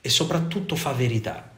[0.00, 1.50] e soprattutto fa verità.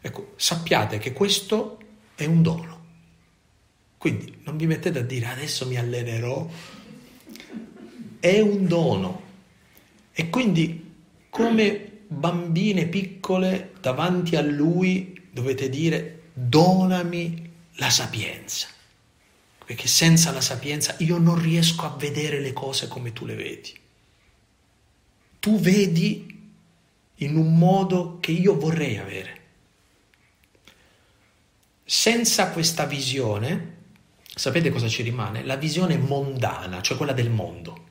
[0.00, 1.78] Ecco, sappiate che questo
[2.16, 2.79] è un dono.
[4.00, 6.48] Quindi non vi mettete a dire adesso mi allenerò.
[8.18, 9.22] È un dono.
[10.10, 10.94] E quindi
[11.28, 18.68] come bambine piccole davanti a lui dovete dire donami la sapienza,
[19.66, 23.78] perché senza la sapienza io non riesco a vedere le cose come tu le vedi.
[25.40, 26.40] Tu vedi
[27.16, 29.40] in un modo che io vorrei avere.
[31.84, 33.79] Senza questa visione,
[34.40, 35.44] sapete cosa ci rimane?
[35.44, 37.88] La visione mondana, cioè quella del mondo,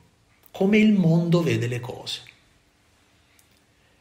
[0.50, 2.24] come il mondo vede le cose.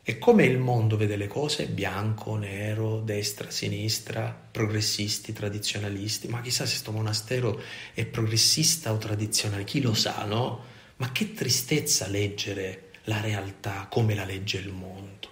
[0.03, 1.67] E come il mondo vede le cose?
[1.67, 6.29] Bianco, nero, destra, sinistra, progressisti, tradizionalisti.
[6.29, 7.61] Ma chissà se questo monastero
[7.93, 10.65] è progressista o tradizionale, chi lo sa, no?
[10.97, 15.31] Ma che tristezza leggere la realtà come la legge il mondo.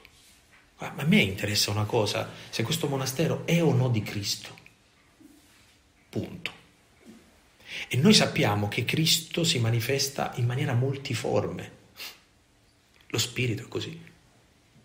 [0.81, 4.55] Ma a me interessa una cosa, se questo monastero è o no di Cristo.
[6.11, 6.56] Punto.
[7.89, 11.71] E noi sappiamo che Cristo si manifesta in maniera multiforme.
[13.09, 14.01] Lo Spirito è così.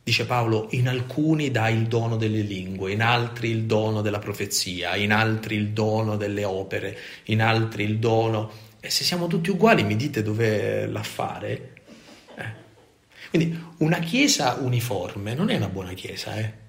[0.03, 4.95] Dice Paolo, in alcuni dà il dono delle lingue, in altri il dono della profezia,
[4.95, 8.69] in altri il dono delle opere, in altri il dono...
[8.79, 11.73] E se siamo tutti uguali mi dite dov'è l'affare?
[12.35, 12.53] Eh.
[13.29, 16.60] Quindi una chiesa uniforme non è una buona chiesa, eh?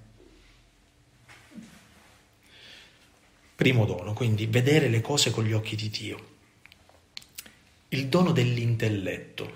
[3.62, 6.26] Primo dono, quindi vedere le cose con gli occhi di Dio.
[7.90, 9.52] Il dono dell'intelletto.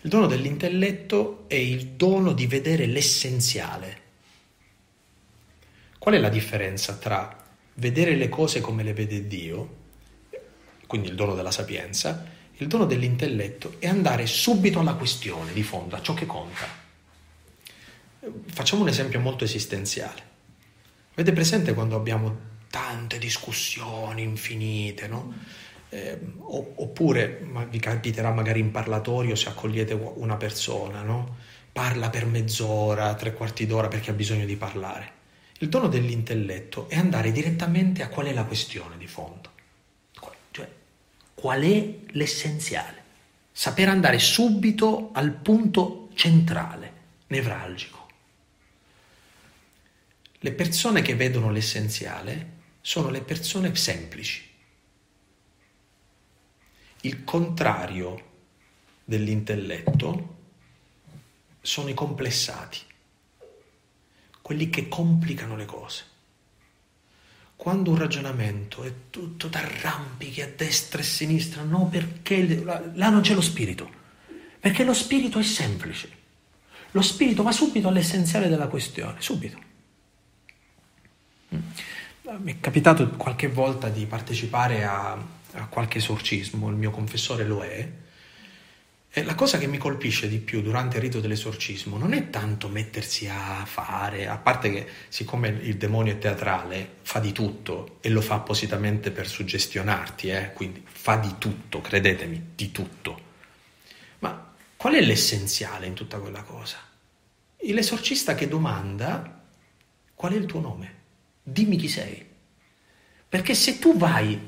[0.00, 4.00] Il dono dell'intelletto è il dono di vedere l'essenziale.
[5.98, 9.76] Qual è la differenza tra vedere le cose come le vede Dio,
[10.86, 12.24] quindi il dono della sapienza,
[12.56, 16.66] il dono dell'intelletto e andare subito alla questione di fondo, a ciò che conta?
[18.46, 20.28] Facciamo un esempio molto esistenziale.
[21.12, 25.34] Avete presente quando abbiamo tante discussioni infinite, no?
[25.90, 31.36] eh, oppure ma vi capiterà magari in parlatorio se accogliete una persona, no?
[31.72, 35.18] parla per mezz'ora, tre quarti d'ora perché ha bisogno di parlare.
[35.58, 39.50] Il dono dell'intelletto è andare direttamente a qual è la questione di fondo,
[40.52, 40.68] cioè
[41.34, 43.02] qual è l'essenziale,
[43.52, 46.92] saper andare subito al punto centrale,
[47.26, 47.98] nevralgico.
[50.42, 54.48] Le persone che vedono l'essenziale sono le persone semplici,
[57.02, 58.28] il contrario
[59.04, 60.36] dell'intelletto
[61.60, 62.78] sono i complessati,
[64.42, 66.04] quelli che complicano le cose.
[67.56, 73.20] Quando un ragionamento è tutto d'arrampichi a destra e a sinistra, no, perché là non
[73.20, 73.90] c'è lo spirito,
[74.58, 76.18] perché lo spirito è semplice.
[76.92, 79.58] Lo spirito va subito all'essenziale della questione, subito.
[82.22, 87.62] Mi è capitato qualche volta di partecipare a a qualche esorcismo, il mio confessore lo
[87.62, 87.88] è,
[89.12, 92.68] e la cosa che mi colpisce di più durante il rito dell'esorcismo non è tanto
[92.68, 98.08] mettersi a fare, a parte che siccome il demonio è teatrale, fa di tutto e
[98.08, 100.52] lo fa appositamente per suggestionarti, eh?
[100.52, 103.20] quindi fa di tutto, credetemi, di tutto.
[104.20, 106.78] Ma qual è l'essenziale in tutta quella cosa?
[107.62, 109.42] L'esorcista che domanda
[110.14, 110.98] qual è il tuo nome?
[111.50, 112.26] Dimmi chi sei.
[113.28, 114.38] Perché se tu vai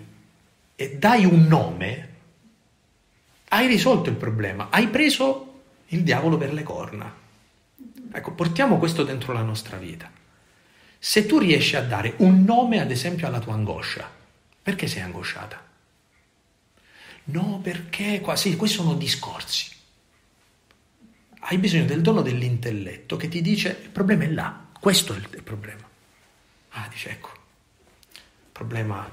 [0.75, 2.09] e dai un nome,
[3.49, 7.15] hai risolto il problema, hai preso il diavolo per le corna.
[8.13, 10.11] Ecco, portiamo questo dentro la nostra vita.
[10.99, 14.21] Se tu riesci a dare un nome, ad esempio, alla tua angoscia,
[14.63, 15.61] Perché sei angosciata?
[17.25, 19.71] No, perché qua, sì, questi sono discorsi.
[21.41, 25.43] Hai bisogno del dono dell'intelletto che ti dice il problema è là, questo è il
[25.43, 25.91] problema.
[26.73, 27.31] Ah, dice ecco,
[28.15, 29.09] il problema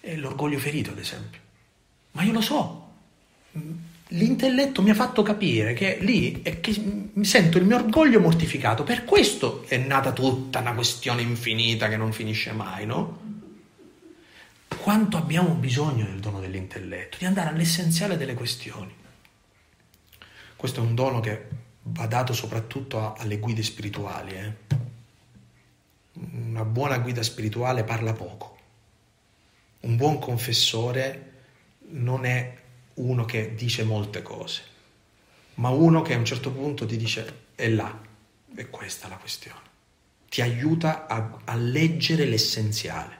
[0.00, 1.40] è l'orgoglio ferito, ad esempio.
[2.12, 2.92] Ma io lo so,
[4.08, 6.74] l'intelletto mi ha fatto capire che lì è che
[7.12, 8.84] mi sento il mio orgoglio mortificato.
[8.84, 13.22] Per questo è nata tutta una questione infinita che non finisce mai, no?
[14.76, 18.92] Quanto abbiamo bisogno del dono dell'intelletto, di andare all'essenziale delle questioni.
[20.56, 21.48] Questo è un dono che
[21.82, 24.32] va dato soprattutto alle guide spirituali.
[24.32, 24.52] Eh?
[26.14, 28.56] Una buona guida spirituale parla poco.
[29.80, 31.32] Un buon confessore
[31.88, 32.62] non è
[32.94, 34.62] uno che dice molte cose,
[35.54, 38.00] ma uno che a un certo punto ti dice è là,
[38.54, 39.72] è questa la questione.
[40.28, 43.18] Ti aiuta a, a leggere l'essenziale.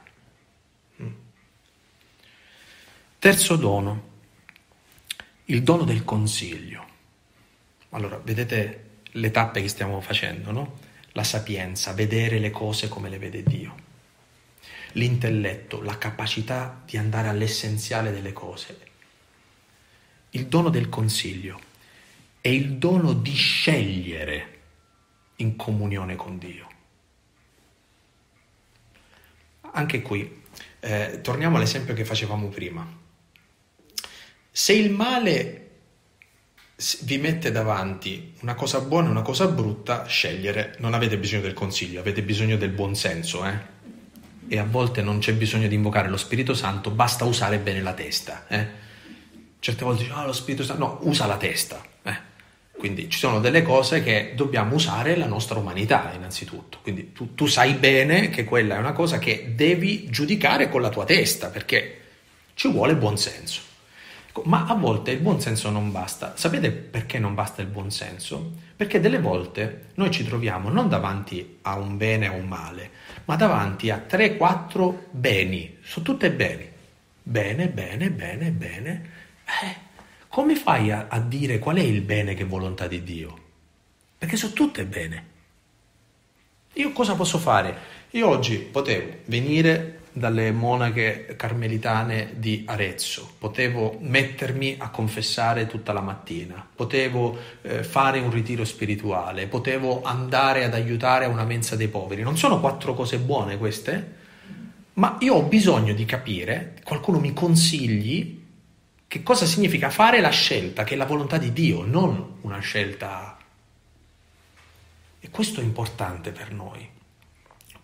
[1.01, 1.13] Mm.
[3.19, 4.09] Terzo dono,
[5.45, 6.85] il dono del consiglio.
[7.89, 10.79] Allora, vedete le tappe che stiamo facendo, no?
[11.15, 13.75] La sapienza, vedere le cose come le vede Dio.
[14.93, 18.93] L'intelletto, la capacità di andare all'essenziale delle cose
[20.35, 21.59] il dono del consiglio
[22.41, 24.53] è il dono di scegliere
[25.37, 26.67] in comunione con Dio.
[29.71, 30.43] Anche qui,
[30.81, 32.85] eh, torniamo all'esempio che facevamo prima.
[34.51, 35.64] Se il male
[37.01, 41.53] vi mette davanti una cosa buona e una cosa brutta, scegliere, non avete bisogno del
[41.53, 43.73] consiglio, avete bisogno del buon senso, eh?
[44.47, 47.93] E a volte non c'è bisogno di invocare lo Spirito Santo, basta usare bene la
[47.93, 48.83] testa, eh?
[49.59, 51.83] Certe volte dici, ah, lo Spirito Santo, no, usa la testa.
[52.03, 52.33] Eh.
[52.77, 56.79] Quindi ci sono delle cose che dobbiamo usare la nostra umanità innanzitutto.
[56.83, 60.89] Quindi tu, tu, sai bene che quella è una cosa che devi giudicare con la
[60.89, 62.01] tua testa perché
[62.53, 63.61] ci vuole buon senso.
[64.37, 66.33] Ecco, ma a volte il buon senso non basta.
[66.35, 68.51] Sapete perché non basta il buon senso?
[68.75, 72.89] Perché delle volte noi ci troviamo non davanti a un bene o un male,
[73.23, 75.77] ma davanti a 3-4 beni.
[75.81, 76.69] Sono tutte beni.
[77.23, 79.09] Bene, bene, bene, bene
[79.45, 79.75] eh,
[80.27, 83.39] come fai a, a dire qual è il bene che è volontà di Dio?
[84.17, 85.33] Perché sono tutte bene.
[86.73, 87.77] Io cosa posso fare?
[88.11, 95.99] Io oggi potevo venire dalle monache carmelitane di Arezzo, potevo mettermi a confessare tutta la
[95.99, 101.89] mattina, potevo eh, fare un ritiro spirituale, potevo andare ad aiutare a una mensa dei
[101.89, 102.21] poveri.
[102.21, 104.13] Non sono quattro cose buone queste?
[104.93, 108.41] Ma io ho bisogno di capire, qualcuno mi consigli
[109.05, 113.37] che cosa significa fare la scelta, che è la volontà di Dio, non una scelta...
[115.19, 116.87] E questo è importante per noi,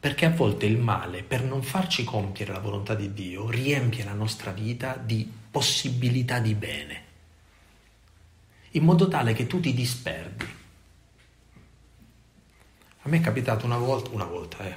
[0.02, 4.14] perché a volte il male, per non farci compiere la volontà di Dio, riempie la
[4.14, 7.04] nostra vita di possibilità di bene,
[8.72, 10.46] in modo tale che tu ti disperdi.
[13.04, 14.76] A me è capitato una volta, una volta, eh,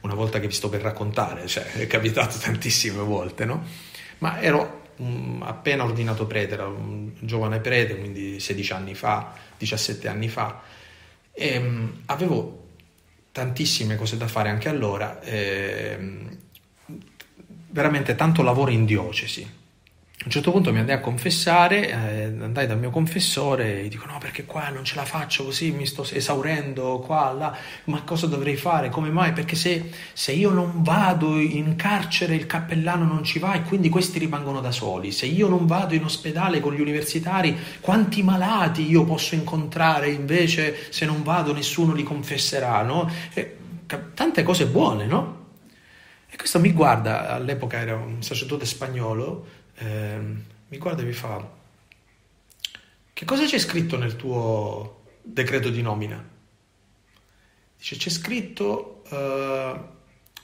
[0.00, 3.62] una volta che vi sto per raccontare, cioè è capitato tantissime volte, no?
[4.20, 10.08] Ma ero un, appena ordinato prete, era un giovane prete, quindi 16 anni fa, 17
[10.08, 10.62] anni fa,
[11.30, 12.64] e um, avevo
[13.36, 15.98] tantissime cose da fare anche allora, e,
[17.68, 19.46] veramente tanto lavoro in diocesi
[20.18, 24.06] a un certo punto mi andai a confessare, eh, andai dal mio confessore e dico
[24.06, 28.26] no perché qua non ce la faccio così, mi sto esaurendo qua, là, ma cosa
[28.26, 29.34] dovrei fare, come mai?
[29.34, 33.90] Perché se, se io non vado in carcere il cappellano non ci va e quindi
[33.90, 38.88] questi rimangono da soli, se io non vado in ospedale con gli universitari quanti malati
[38.88, 43.08] io posso incontrare invece se non vado nessuno li confesserà, no?
[43.34, 43.56] E,
[44.14, 45.44] tante cose buone, no?
[46.28, 50.18] E questo mi guarda, all'epoca era un sacerdote spagnolo, eh,
[50.68, 51.54] mi guarda e mi fa,
[53.12, 56.22] che cosa c'è scritto nel tuo decreto di nomina?
[57.78, 59.80] Dice, c'è scritto, eh,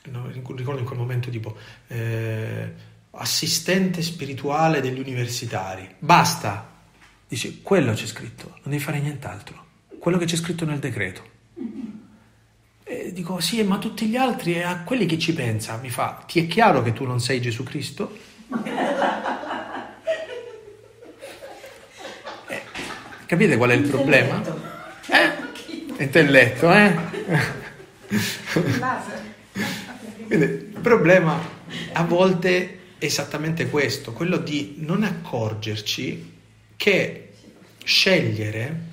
[0.04, 1.56] no, ricordo in quel momento tipo,
[1.88, 2.72] eh,
[3.10, 5.96] assistente spirituale degli universitari.
[5.98, 6.70] Basta.
[7.28, 9.66] Dice, quello c'è scritto, non devi fare nient'altro.
[9.98, 11.30] Quello che c'è scritto nel decreto.
[12.84, 16.40] E dico, sì, ma tutti gli altri, a quelli che ci pensa, mi fa, ti
[16.40, 18.30] è chiaro che tu non sei Gesù Cristo?
[22.48, 22.62] Eh,
[23.26, 24.42] capite qual è il problema?
[25.06, 26.02] Eh?
[26.02, 26.94] Intelletto, eh?
[30.26, 31.40] Quindi, il problema
[31.92, 36.30] a volte è esattamente questo, quello di non accorgerci
[36.76, 37.32] che
[37.84, 38.90] scegliere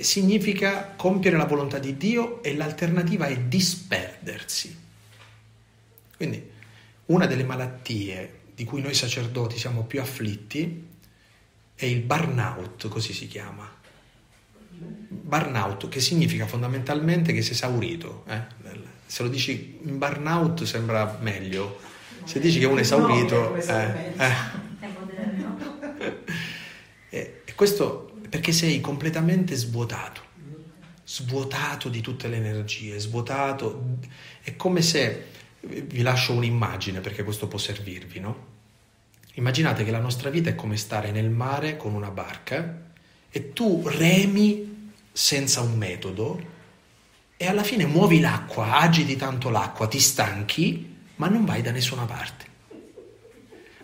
[0.00, 4.78] significa compiere la volontà di Dio e l'alternativa è disperdersi.
[6.16, 6.49] Quindi
[7.10, 10.88] una delle malattie di cui noi sacerdoti siamo più afflitti
[11.74, 13.68] è il burnout, così si chiama.
[14.68, 18.24] Burnout, che significa fondamentalmente che sei esaurito.
[18.28, 18.40] Eh?
[19.06, 21.80] Se lo dici in burnout sembra meglio,
[22.24, 23.56] se dici che uno è esaurito...
[23.56, 24.12] Eh,
[27.08, 27.42] eh.
[27.44, 30.20] E questo perché sei completamente svuotato,
[31.04, 33.98] svuotato di tutte le energie, svuotato.
[34.40, 35.26] È come se,
[35.60, 38.46] vi lascio un'immagine perché questo può servirvi, no?
[39.34, 42.88] Immaginate che la nostra vita è come stare nel mare con una barca
[43.30, 46.58] e tu remi senza un metodo
[47.36, 52.04] e alla fine muovi l'acqua, agiti tanto l'acqua, ti stanchi, ma non vai da nessuna
[52.04, 52.48] parte.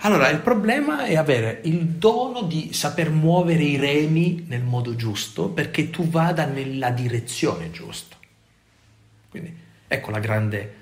[0.00, 5.48] Allora, il problema è avere il dono di saper muovere i remi nel modo giusto
[5.48, 8.16] perché tu vada nella direzione giusta.
[9.30, 9.56] Quindi
[9.88, 10.74] ecco grande,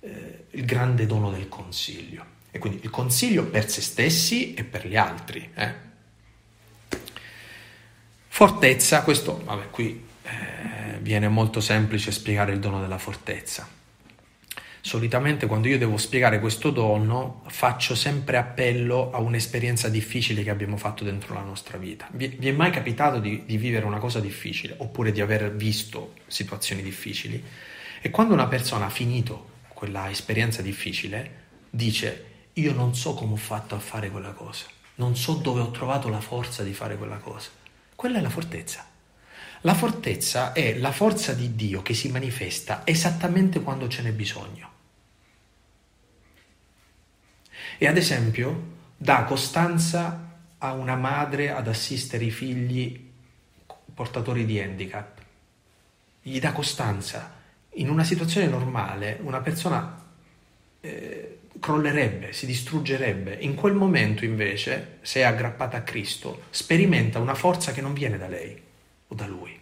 [0.00, 2.24] eh, il grande dono del consiglio.
[2.50, 5.50] E quindi il consiglio per se stessi e per gli altri.
[5.54, 5.90] Eh.
[8.28, 13.80] Fortezza, questo, vabbè, qui eh, viene molto semplice spiegare il dono della fortezza
[14.84, 20.76] Solitamente quando io devo spiegare questo dono faccio sempre appello a un'esperienza difficile che abbiamo
[20.76, 22.08] fatto dentro la nostra vita.
[22.10, 26.14] Vi, vi è mai capitato di, di vivere una cosa difficile oppure di aver visto
[26.26, 27.40] situazioni difficili?
[28.00, 29.50] E quando una persona ha finito
[29.82, 35.16] quella esperienza difficile dice io non so come ho fatto a fare quella cosa, non
[35.16, 37.50] so dove ho trovato la forza di fare quella cosa.
[37.96, 38.86] Quella è la fortezza.
[39.62, 44.70] La fortezza è la forza di Dio che si manifesta esattamente quando ce n'è bisogno.
[47.76, 53.10] E ad esempio dà costanza a una madre ad assistere i figli
[53.92, 55.20] portatori di handicap.
[56.22, 57.40] Gli dà costanza.
[57.76, 60.00] In una situazione normale una persona
[60.80, 63.36] eh, crollerebbe, si distruggerebbe.
[63.40, 68.18] In quel momento invece, se è aggrappata a Cristo, sperimenta una forza che non viene
[68.18, 68.60] da lei
[69.06, 69.58] o da lui.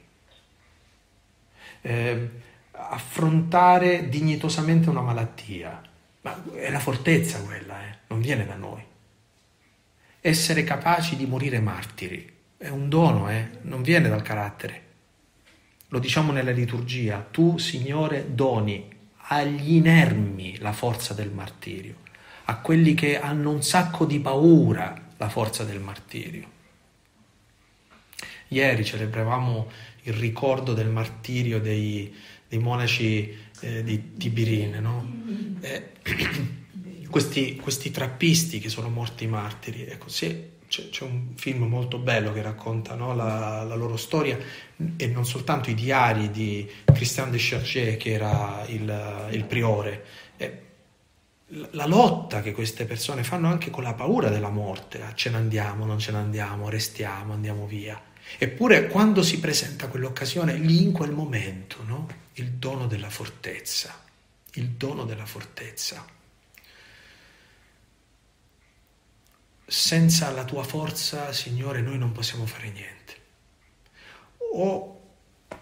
[1.83, 2.31] Eh,
[2.73, 5.81] affrontare dignitosamente una malattia,
[6.23, 7.99] ma è la fortezza quella, eh?
[8.09, 8.83] non viene da noi.
[10.21, 13.49] Essere capaci di morire martiri è un dono, eh?
[13.63, 14.89] non viene dal carattere.
[15.93, 18.89] Lo diciamo nella liturgia, tu Signore doni
[19.33, 21.97] agli inermi la forza del martirio,
[22.45, 26.59] a quelli che hanno un sacco di paura la forza del martirio.
[28.49, 29.71] Ieri celebravamo
[30.03, 32.15] il ricordo del martirio dei,
[32.49, 35.59] dei monaci eh, di Tibirin, no?
[35.61, 35.91] eh,
[37.11, 39.87] questi, questi, trappisti che sono morti martiri.
[39.87, 44.39] Ecco, se c'è, un film molto bello che racconta no, la, la, loro storia
[44.97, 50.05] e non soltanto i diari di Christian de Cherché, che era il, il priore.
[50.37, 50.63] Eh,
[51.73, 55.39] la lotta che queste persone fanno anche con la paura della morte, ah, ce ne
[55.39, 58.01] andiamo, non ce ne andiamo, restiamo, andiamo via.
[58.39, 62.07] Eppure quando si presenta quell'occasione, lì in quel momento, no?
[62.35, 64.01] il dono della fortezza,
[64.53, 66.19] il dono della fortezza.
[69.71, 73.15] Senza la tua forza, Signore, noi non possiamo fare niente.
[74.55, 75.01] O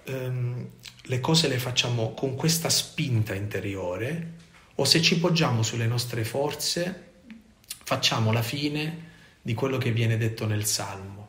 [0.05, 0.67] ehm,
[1.03, 4.33] le cose le facciamo con questa spinta interiore,
[4.77, 7.11] o se ci poggiamo sulle nostre forze,
[7.85, 9.11] facciamo la fine
[9.43, 11.29] di quello che viene detto nel Salmo.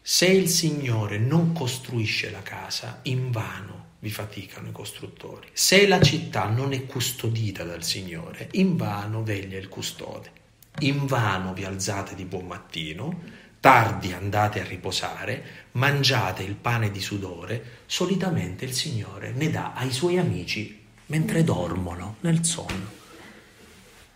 [0.00, 5.48] Se il Signore non costruisce la casa, invano vi faticano i costruttori.
[5.52, 10.43] Se la città non è custodita dal Signore, invano veglia il custode.
[10.80, 13.22] Invano vi alzate di buon mattino,
[13.60, 19.92] tardi andate a riposare, mangiate il pane di sudore, solitamente il Signore ne dà ai
[19.92, 23.02] suoi amici mentre dormono nel sonno.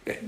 [0.03, 0.21] Eh,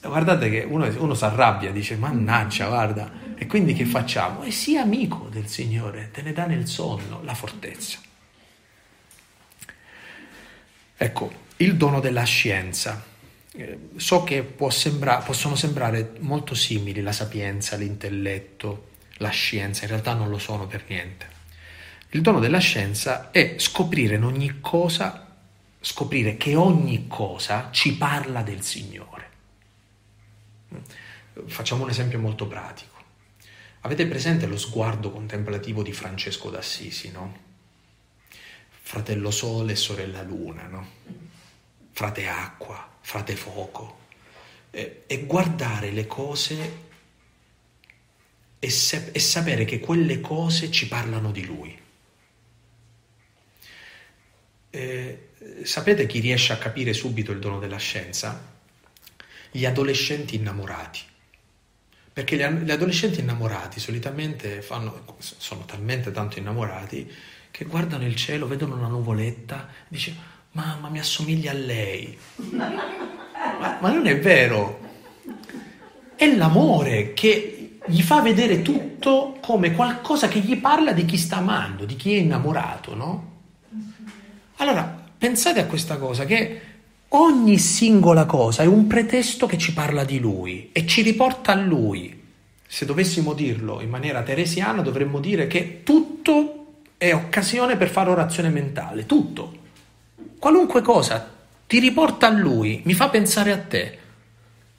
[0.00, 4.42] guardate che uno, uno si arrabbia, dice mannaggia, guarda, e quindi che facciamo?
[4.42, 7.98] E sii amico del Signore, te ne dà nel sonno la fortezza.
[10.96, 13.16] Ecco, il dono della scienza.
[13.52, 18.88] Eh, so che sembra, possono sembrare molto simili la sapienza, l'intelletto,
[19.18, 21.36] la scienza, in realtà non lo sono per niente.
[22.10, 25.36] Il dono della scienza è scoprire in ogni cosa,
[25.80, 29.26] scoprire che ogni cosa ci parla del Signore.
[31.46, 32.96] Facciamo un esempio molto pratico.
[33.82, 37.46] Avete presente lo sguardo contemplativo di Francesco d'Assisi, no?
[38.68, 40.88] fratello sole e sorella luna, no?
[41.92, 44.00] frate acqua, frate fuoco,
[44.70, 46.72] e, e guardare le cose
[48.58, 51.80] e, se, e sapere che quelle cose ci parlano di lui.
[54.68, 55.28] Eh,
[55.62, 58.56] sapete chi riesce a capire subito il dono della scienza?
[59.50, 61.00] gli adolescenti innamorati.
[62.12, 67.10] Perché gli adolescenti innamorati solitamente fanno, sono talmente tanto innamorati
[67.50, 72.16] che guardano il cielo, vedono una nuvoletta e dicono mamma mi assomiglia a lei.
[73.58, 74.80] ma, ma non è vero.
[76.14, 81.36] È l'amore che gli fa vedere tutto come qualcosa che gli parla di chi sta
[81.36, 83.36] amando, di chi è innamorato, no?
[84.56, 86.60] Allora, pensate a questa cosa che
[87.08, 91.56] ogni singola cosa è un pretesto che ci parla di lui e ci riporta a
[91.56, 92.16] lui.
[92.66, 96.66] Se dovessimo dirlo in maniera teresiana, dovremmo dire che tutto
[96.98, 99.57] è occasione per fare orazione mentale, tutto.
[100.38, 101.34] Qualunque cosa
[101.66, 103.98] ti riporta a lui, mi fa pensare a te.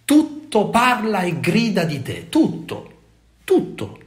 [0.06, 3.02] Tutto parla e grida di te, tutto,
[3.44, 4.00] tutto.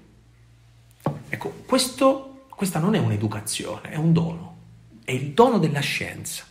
[1.28, 4.57] Ecco, questo, questa non è un'educazione, è un dono,
[5.05, 6.45] è il dono della scienza.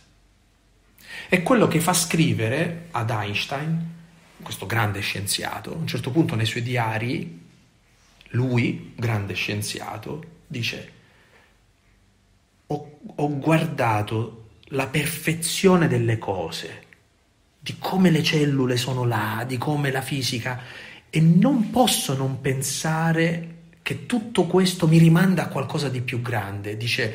[1.28, 3.90] È quello che fa scrivere ad Einstein,
[4.42, 7.40] questo grande scienziato, a un certo punto nei suoi diari,
[8.30, 10.92] lui, grande scienziato, dice
[12.66, 14.41] ho, ho guardato
[14.72, 16.82] la perfezione delle cose,
[17.58, 20.60] di come le cellule sono là, di come la fisica,
[21.08, 23.48] e non posso non pensare
[23.82, 26.76] che tutto questo mi rimanda a qualcosa di più grande.
[26.76, 27.14] Dice,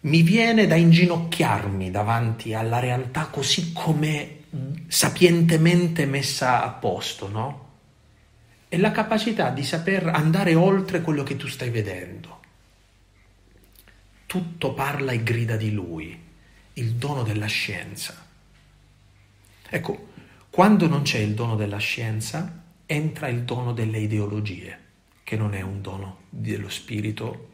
[0.00, 4.42] mi viene da inginocchiarmi davanti alla realtà così come
[4.86, 7.62] sapientemente messa a posto, no?
[8.68, 12.42] E la capacità di saper andare oltre quello che tu stai vedendo
[14.34, 16.18] tutto parla e grida di lui,
[16.74, 18.26] il dono della scienza.
[19.68, 20.08] Ecco,
[20.50, 24.78] quando non c'è il dono della scienza, entra il dono delle ideologie,
[25.24, 27.52] che non è un dono dello spirito,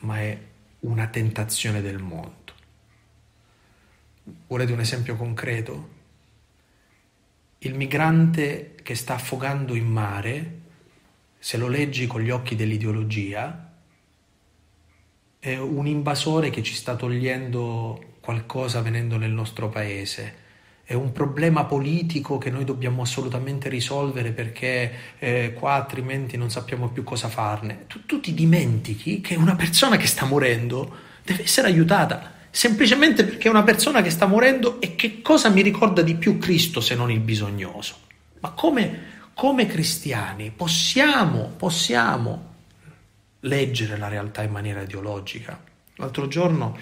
[0.00, 0.38] ma è
[0.80, 2.52] una tentazione del mondo.
[4.46, 5.96] Volete un esempio concreto?
[7.58, 10.60] Il migrante che sta affogando in mare,
[11.38, 13.72] se lo leggi con gli occhi dell'ideologia,
[15.38, 20.34] è un invasore che ci sta togliendo qualcosa venendo nel nostro paese.
[20.84, 26.90] È un problema politico che noi dobbiamo assolutamente risolvere perché eh, qua altrimenti non sappiamo
[26.90, 27.86] più cosa farne.
[27.86, 33.48] Tu, tu ti dimentichi che una persona che sta morendo deve essere aiutata semplicemente perché
[33.48, 36.94] è una persona che sta morendo e che cosa mi ricorda di più Cristo se
[36.94, 37.94] non il bisognoso?
[38.40, 42.54] Ma come, come cristiani possiamo, possiamo
[43.40, 45.58] leggere la realtà in maniera ideologica.
[45.94, 46.76] L'altro giorno,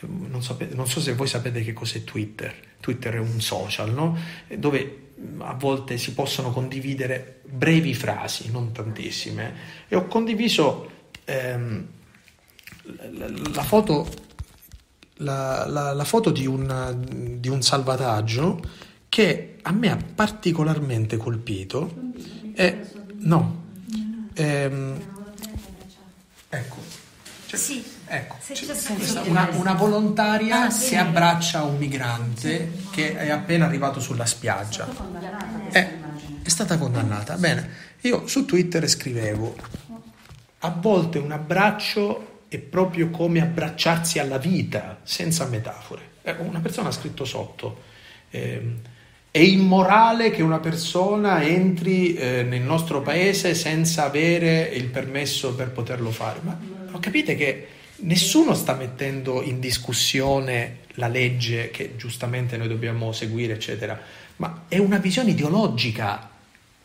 [0.00, 4.18] non, sapete, non so se voi sapete che cos'è Twitter, Twitter è un social, no?
[4.56, 5.04] dove
[5.38, 9.54] a volte si possono condividere brevi frasi, non tantissime,
[9.88, 10.90] e ho condiviso
[11.24, 11.86] ehm,
[13.12, 14.06] la, la, foto,
[15.18, 18.60] la, la, foto di, un, di un salvataggio
[19.08, 21.94] che a me ha particolarmente colpito.
[22.54, 22.86] E,
[23.18, 23.64] no,
[24.34, 25.14] ehm,
[26.56, 26.76] Ecco.
[27.46, 27.84] Cioè, sì.
[28.08, 28.36] Ecco,
[29.26, 30.90] una, una, volontaria ah, sì.
[30.90, 34.88] che abbraccia un migrante che è appena arrivato sulla spiaggia.
[35.70, 35.88] È, eh,
[36.40, 37.36] è stata condannata.
[37.36, 37.68] Bene,
[38.02, 39.56] io su Twitter scrivevo,
[40.60, 46.10] a volte un abbraccio è proprio come abbracciarsi alla vita, senza metafore.
[46.22, 47.82] Eh, una persona ha scritto sotto.
[48.30, 48.74] Eh,
[49.32, 55.72] è immorale che una persona entri eh, nel nostro paese senza avere il permesso per
[55.72, 56.38] poterlo fare.
[56.42, 56.56] Ma
[57.00, 57.68] capite che
[57.98, 63.98] nessuno sta mettendo in discussione la legge che giustamente noi dobbiamo seguire, eccetera,
[64.36, 66.30] ma è una visione ideologica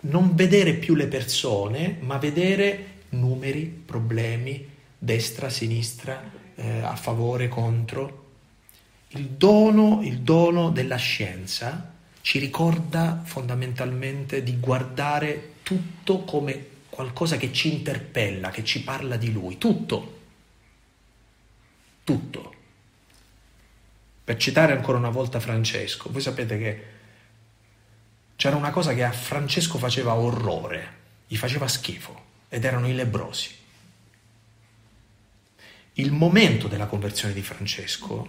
[0.01, 8.19] non vedere più le persone, ma vedere numeri, problemi, destra, sinistra, eh, a favore, contro.
[9.09, 17.51] Il dono, il dono della scienza ci ricorda fondamentalmente di guardare tutto come qualcosa che
[17.51, 20.19] ci interpella, che ci parla di lui, tutto,
[22.11, 22.53] tutto.
[24.23, 26.85] Per citare ancora una volta Francesco, voi sapete che
[28.35, 33.55] c'era una cosa che a Francesco faceva orrore, gli faceva schifo, ed erano i lebrosi.
[35.93, 38.27] Il momento della conversione di Francesco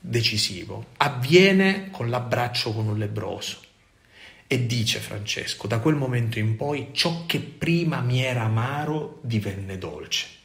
[0.00, 3.60] decisivo avviene con l'abbraccio con un lebroso.
[4.46, 9.76] E dice Francesco, da quel momento in poi ciò che prima mi era amaro divenne
[9.76, 10.37] dolce.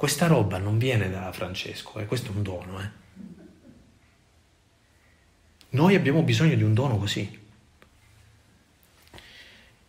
[0.00, 2.06] Questa roba non viene da Francesco, eh?
[2.06, 2.80] questo è un dono.
[2.80, 2.88] Eh?
[5.72, 7.38] Noi abbiamo bisogno di un dono così.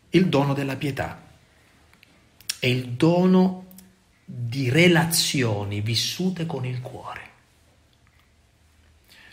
[0.09, 1.29] Il dono della pietà
[2.59, 3.67] è il dono
[4.25, 7.29] di relazioni vissute con il cuore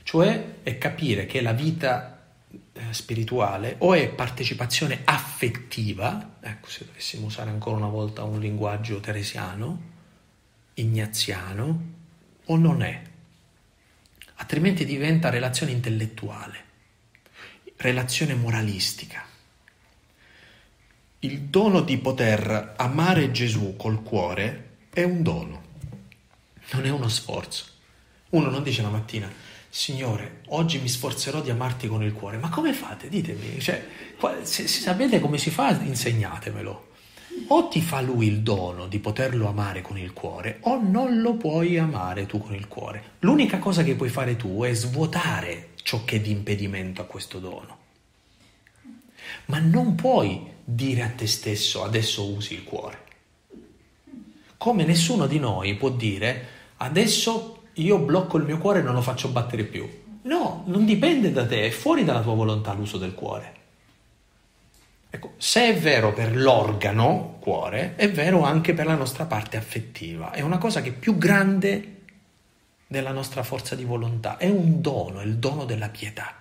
[0.05, 7.27] cioè è capire che la vita eh, spirituale o è partecipazione affettiva, ecco se dovessimo
[7.27, 9.97] usare ancora una volta un linguaggio teresiano,
[10.81, 11.97] ignaziano,
[12.45, 13.03] o non è.
[14.37, 16.65] Altrimenti diventa relazione intellettuale,
[17.77, 19.25] relazione moralistica.
[21.21, 25.63] Il dono di poter amare Gesù col cuore è un dono,
[26.73, 27.65] non è uno sforzo.
[28.31, 29.31] Uno non dice la mattina,
[29.71, 32.39] Signore, oggi mi sforzerò di amarti con il cuore.
[32.39, 33.09] Ma come fate?
[33.09, 33.61] Ditemi.
[33.61, 33.87] Cioè,
[34.43, 36.88] se, se sapete come si fa, insegnatemelo.
[37.47, 41.35] O ti fa lui il dono di poterlo amare con il cuore, o non lo
[41.35, 43.03] puoi amare tu con il cuore.
[43.21, 47.39] L'unica cosa che puoi fare tu è svuotare ciò che è di impedimento a questo
[47.39, 47.77] dono.
[49.47, 53.05] Ma non puoi dire a te stesso adesso usi il cuore.
[54.59, 56.47] Come nessuno di noi può dire
[56.79, 59.89] adesso io blocco il mio cuore e non lo faccio battere più.
[60.23, 63.55] No, non dipende da te, è fuori dalla tua volontà l'uso del cuore.
[65.11, 70.33] Ecco, se è vero per l'organo cuore, è vero anche per la nostra parte affettiva.
[70.33, 71.97] È una cosa che è più grande
[72.87, 76.35] della nostra forza di volontà, è un dono, è il dono della pietà.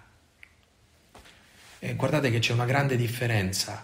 [1.79, 3.83] E guardate che c'è una grande differenza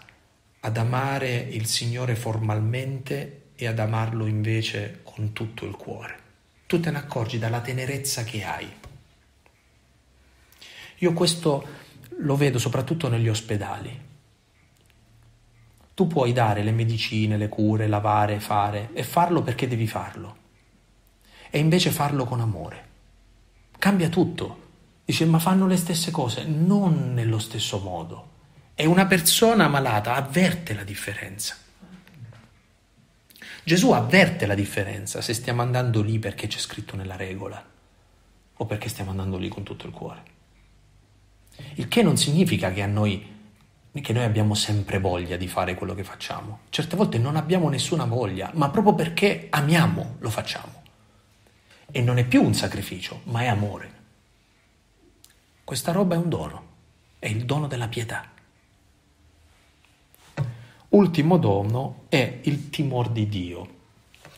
[0.59, 6.21] ad amare il Signore formalmente e ad amarlo invece con tutto il cuore
[6.73, 8.67] tu te ne accorgi dalla tenerezza che hai.
[10.97, 11.67] Io questo
[12.17, 14.02] lo vedo soprattutto negli ospedali.
[15.93, 20.37] Tu puoi dare le medicine, le cure, lavare, fare e farlo perché devi farlo.
[21.49, 22.87] E invece farlo con amore.
[23.77, 24.61] Cambia tutto.
[25.05, 28.31] Dice, ma fanno le stesse cose, non nello stesso modo.
[28.73, 31.55] E una persona malata avverte la differenza.
[33.63, 37.63] Gesù avverte la differenza se stiamo andando lì perché c'è scritto nella regola
[38.55, 40.23] o perché stiamo andando lì con tutto il cuore.
[41.75, 43.32] Il che non significa che a noi
[44.01, 46.61] che noi abbiamo sempre voglia di fare quello che facciamo.
[46.69, 50.81] Certe volte non abbiamo nessuna voglia, ma proprio perché amiamo lo facciamo.
[51.91, 53.91] E non è più un sacrificio, ma è amore.
[55.63, 56.67] Questa roba è un dono,
[57.19, 58.31] è il dono della pietà.
[60.89, 63.75] Ultimo dono è il timore di Dio.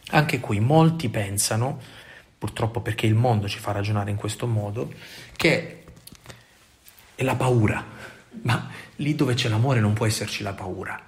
[0.09, 1.79] Anche qui molti pensano,
[2.37, 4.93] purtroppo perché il mondo ci fa ragionare in questo modo,
[5.35, 5.83] che
[7.15, 7.83] è la paura,
[8.43, 10.99] ma lì dove c'è l'amore non può esserci la paura.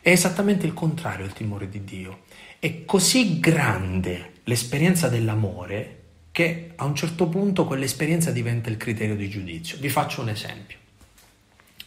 [0.00, 2.24] È esattamente il contrario il timore di Dio.
[2.58, 9.28] È così grande l'esperienza dell'amore che a un certo punto quell'esperienza diventa il criterio di
[9.28, 9.78] giudizio.
[9.78, 10.78] Vi faccio un esempio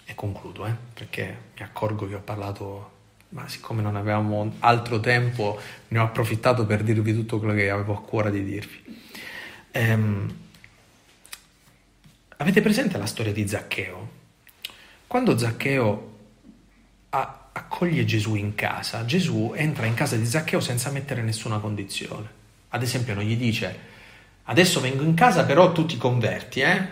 [0.06, 2.98] e concludo, eh, perché mi accorgo che ho parlato
[3.30, 5.60] ma siccome non avevamo altro tempo
[5.90, 8.98] ne ho approfittato per dirvi tutto quello che avevo a cuore di dirvi.
[9.72, 10.36] Ehm,
[12.38, 14.18] avete presente la storia di Zaccheo?
[15.10, 16.18] Quando Zaccheo
[17.10, 22.30] accoglie Gesù in casa, Gesù entra in casa di Zaccheo senza mettere nessuna condizione.
[22.70, 23.80] Ad esempio non gli dice
[24.44, 26.88] adesso vengo in casa però tu ti converti, eh?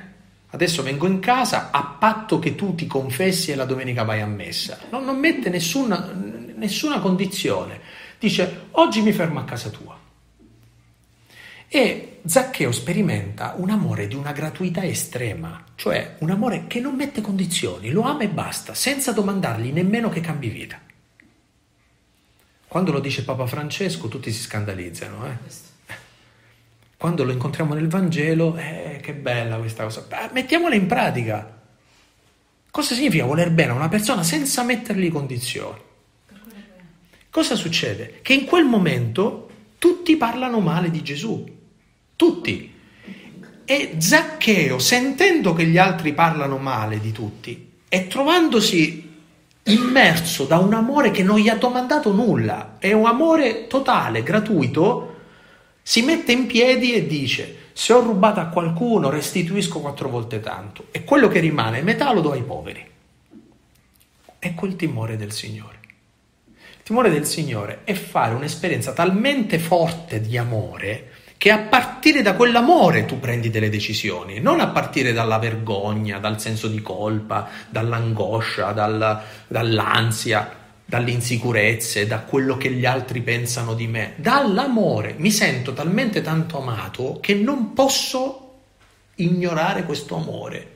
[0.49, 4.25] Adesso vengo in casa a patto che tu ti confessi e la domenica vai a
[4.25, 4.79] messa.
[4.89, 6.11] No, non mette nessuna,
[6.55, 7.79] nessuna condizione.
[8.17, 9.95] Dice oggi mi fermo a casa tua.
[11.69, 17.21] E Zaccheo sperimenta un amore di una gratuità estrema, cioè un amore che non mette
[17.21, 20.79] condizioni, lo ama e basta, senza domandargli nemmeno che cambi vita.
[22.67, 25.25] Quando lo dice Papa Francesco tutti si scandalizzano.
[25.25, 25.37] Eh?
[26.97, 30.01] Quando lo incontriamo nel Vangelo, eh, che bella questa cosa.
[30.01, 31.61] Beh, mettiamola in pratica.
[32.69, 35.79] Cosa significa voler bene a una persona senza mettergli condizioni?
[37.29, 38.19] Cosa succede?
[38.21, 41.56] Che in quel momento tutti parlano male di Gesù.
[42.17, 42.73] Tutti.
[43.63, 49.15] E Zaccheo, sentendo che gli altri parlano male di tutti e trovandosi
[49.63, 55.15] immerso da un amore che non gli ha domandato nulla, è un amore totale, gratuito,
[55.81, 60.87] si mette in piedi e dice se ho rubato a qualcuno restituisco quattro volte tanto
[60.89, 62.83] e quello che rimane metà lo do ai poveri.
[64.39, 65.79] Ecco il timore del Signore.
[66.47, 72.33] Il timore del Signore è fare un'esperienza talmente forte di amore che a partire da
[72.33, 78.71] quell'amore tu prendi delle decisioni, non a partire dalla vergogna, dal senso di colpa, dall'angoscia,
[78.71, 85.15] dal, dall'ansia dalle insicurezze, da quello che gli altri pensano di me, dall'amore.
[85.17, 88.61] Mi sento talmente tanto amato che non posso
[89.15, 90.75] ignorare questo amore.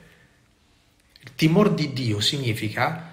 [1.18, 3.10] Il timore di Dio significa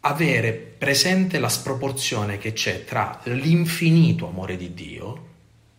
[0.00, 5.30] avere presente la sproporzione che c'è tra l'infinito amore di Dio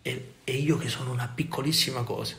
[0.04, 2.36] e, e io che sono una piccolissima cosa.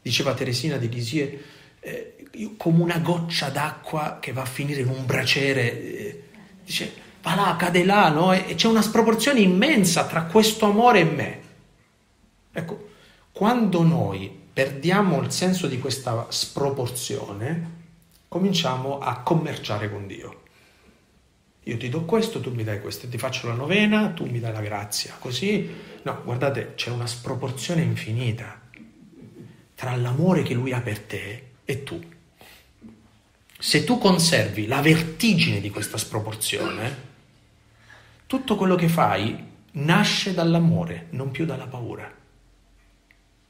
[0.00, 1.44] Diceva Teresina di Lisie,
[1.80, 5.82] eh, come una goccia d'acqua che va a finire in un braciere.
[5.82, 6.22] Eh,
[6.64, 6.92] dice,
[7.22, 8.32] va là, cade là, no?
[8.32, 11.40] E c'è una sproporzione immensa tra questo amore e me.
[12.52, 12.90] Ecco,
[13.32, 17.70] quando noi perdiamo il senso di questa sproporzione,
[18.28, 20.42] cominciamo a commerciare con Dio.
[21.68, 24.52] Io ti do questo, tu mi dai questo, ti faccio la novena, tu mi dai
[24.52, 25.16] la grazia.
[25.18, 25.68] Così,
[26.02, 28.60] no, guardate, c'è una sproporzione infinita
[29.74, 32.00] tra l'amore che lui ha per te e tu.
[33.58, 37.04] Se tu conservi la vertigine di questa sproporzione,
[38.26, 39.36] tutto quello che fai
[39.72, 42.08] nasce dall'amore, non più dalla paura.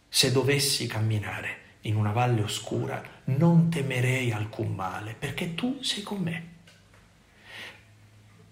[0.08, 6.18] Se dovessi camminare in una valle oscura, non temerei alcun male, perché tu sei con
[6.22, 6.54] me.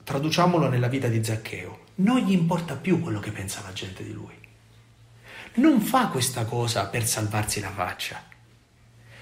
[0.05, 1.87] Traduciamolo nella vita di Zaccheo.
[1.97, 4.35] Non gli importa più quello che pensa la gente di lui.
[5.55, 8.23] Non fa questa cosa per salvarsi la faccia.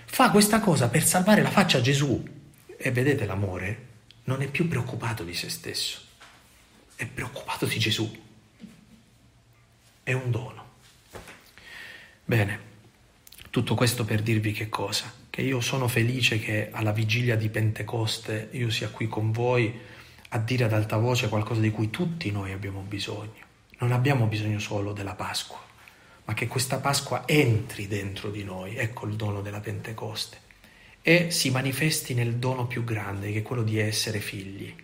[0.05, 2.23] Fa questa cosa per salvare la faccia a Gesù.
[2.77, 3.91] E vedete l'amore
[4.25, 6.01] non è più preoccupato di se stesso,
[6.95, 8.21] è preoccupato di Gesù.
[10.05, 10.71] È un dono.
[12.25, 12.71] Bene,
[13.51, 15.13] tutto questo per dirvi che cosa?
[15.29, 19.91] Che io sono felice che alla vigilia di Pentecoste io sia qui con voi
[20.35, 23.51] a dire ad alta voce qualcosa di cui tutti noi abbiamo bisogno.
[23.79, 25.61] Non abbiamo bisogno solo della Pasqua,
[26.25, 30.39] ma che questa Pasqua entri dentro di noi, ecco il dono della Pentecoste,
[31.03, 34.75] e si manifesti nel dono più grande, che è quello di essere figli.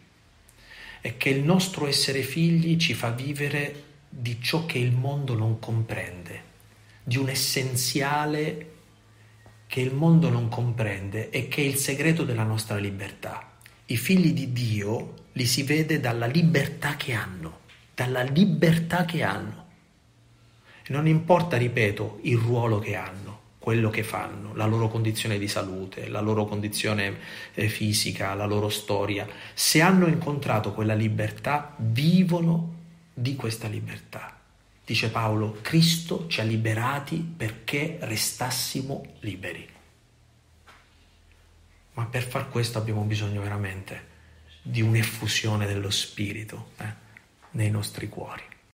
[1.00, 5.58] E che il nostro essere figli ci fa vivere di ciò che il mondo non
[5.58, 6.42] comprende,
[7.02, 8.72] di un essenziale
[9.66, 13.56] che il mondo non comprende e che è il segreto della nostra libertà.
[13.86, 17.60] I figli di Dio li si vede dalla libertà che hanno,
[17.94, 19.66] dalla libertà che hanno.
[20.82, 25.46] E non importa, ripeto, il ruolo che hanno, quello che fanno, la loro condizione di
[25.46, 27.18] salute, la loro condizione
[27.54, 32.74] eh, fisica, la loro storia, se hanno incontrato quella libertà, vivono
[33.14, 34.36] di questa libertà.
[34.84, 39.68] Dice Paolo, Cristo ci ha liberati perché restassimo liberi.
[41.92, 44.07] Ma per far questo abbiamo bisogno veramente
[44.62, 46.92] di un'effusione dello Spirito eh,
[47.52, 48.42] nei nostri cuori.